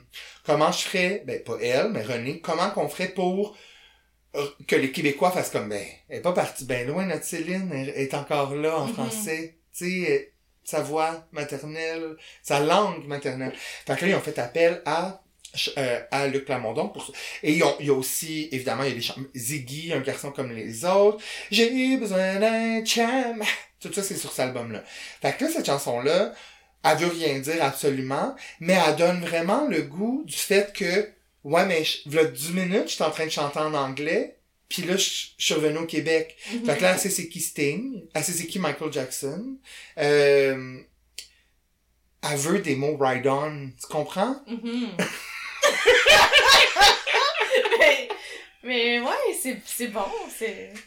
[0.46, 3.56] comment je ferais, ben, pas elle, mais René, comment qu'on ferait pour
[4.36, 7.72] euh, que les Québécois fassent comme, ben, elle est pas partie bien loin, notre Céline,
[7.74, 8.92] elle est encore là en Mhm.
[8.94, 10.32] français, tu sais,
[10.68, 13.54] sa voix maternelle, sa langue maternelle.
[13.86, 15.22] Fait que là, ils ont fait appel à
[15.78, 17.10] euh, à Luc Plamondon pour.
[17.42, 19.14] Et il y a aussi, évidemment, il y a des chants.
[19.34, 21.24] Ziggy, un garçon comme les autres.
[21.50, 23.42] J'ai besoin d'un chum.
[23.80, 24.82] Tout ça, c'est sur cet album-là.
[25.22, 26.34] Fait que là, cette chanson-là,
[26.84, 31.08] elle veut rien dire absolument, mais elle donne vraiment le goût du fait que,
[31.44, 34.37] ouais, mais, je- v'là 10 minutes, je suis en train de chanter en anglais,
[34.68, 35.08] puis là, je
[35.38, 36.36] je suis revenu au Québec.
[36.40, 39.56] Fait que là, c'est qui Sting, c'est qui Michael Jackson,
[39.98, 40.78] euh,
[42.30, 44.42] elle veut des mots ride-on, tu comprends?
[44.46, 44.90] Mhm.
[47.78, 48.08] mais,
[48.62, 50.04] mais ouais, c'est, bon.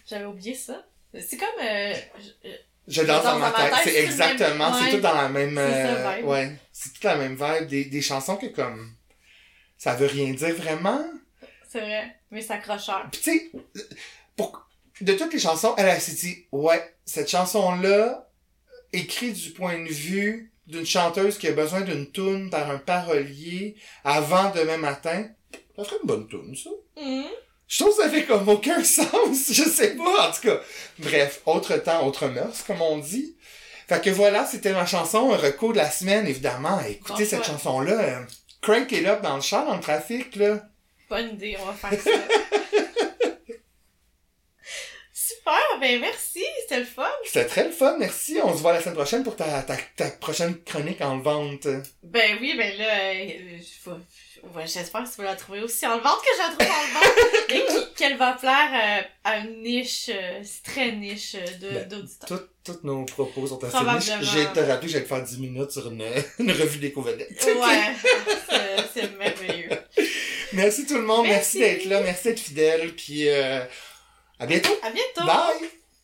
[0.08, 0.86] J'avais oublié ça.
[1.28, 1.50] C'est comme.
[1.64, 1.94] euh,
[2.44, 2.50] je-
[2.88, 3.74] Je danse dans ma tête.
[3.84, 6.26] C'est exactement, c'est tout dans la même, ça, euh, vibe.
[6.28, 6.52] ouais.
[6.72, 7.68] C'est toute la même vibe.
[7.68, 8.94] Des, des chansons que comme,
[9.78, 11.04] ça veut rien dire vraiment.
[11.72, 12.16] C'est vrai.
[12.32, 13.08] Mais c'est accrocheur.
[13.12, 13.52] Puis tu sais,
[14.36, 14.68] pour,
[15.00, 18.30] de toutes les chansons, elle, elle s'est dit, ouais, cette chanson-là,
[18.92, 23.76] écrite du point de vue d'une chanteuse qui a besoin d'une toune par un parolier
[24.04, 25.28] avant demain matin,
[25.78, 26.70] ça serait une bonne toune, ça.
[27.02, 27.26] Mhm.
[27.68, 30.60] Je trouve que ça fait comme aucun sens, je sais pas, en tout cas.
[31.00, 33.38] Bref, autre temps, autre mœurs, comme on dit.
[33.88, 36.82] Fait que voilà, c'était ma chanson, un recours de la semaine, évidemment.
[36.82, 38.20] Écoutez Bon cette chanson-là, euh,
[38.62, 40.62] crank it up dans le char, dans le trafic, là.
[41.12, 42.10] Bonne idée, on va faire ça.
[45.14, 47.10] Super, ben merci, c'était le fun.
[47.26, 48.38] C'était très le fun, merci.
[48.42, 51.68] On se voit la semaine prochaine pour ta, ta, ta prochaine chronique en vente.
[52.04, 53.92] Ben oui, ben là, euh, faut-
[54.56, 57.00] ouais, j'espère que tu vas la trouver aussi en vente que je la trouve en
[57.00, 57.66] vente et
[57.98, 62.30] qu'elle va plaire euh, à une niche, euh, très niche de- Ben, d'auditeurs.
[62.30, 64.30] Tout- Tous nos propos sont assez niches.
[64.34, 66.04] J'ai te rappelé que j'allais te faire 10 minutes sur une,
[66.40, 67.44] une revue des vedettes.
[67.44, 67.96] Ouais,
[68.94, 69.70] c'est merveilleux.
[70.54, 71.76] Merci tout le monde, merci, Merci.
[71.76, 73.64] d'être là, merci d'être fidèle, puis euh,
[74.40, 74.78] à bientôt.
[74.84, 75.26] À bientôt!
[75.26, 75.81] Bye!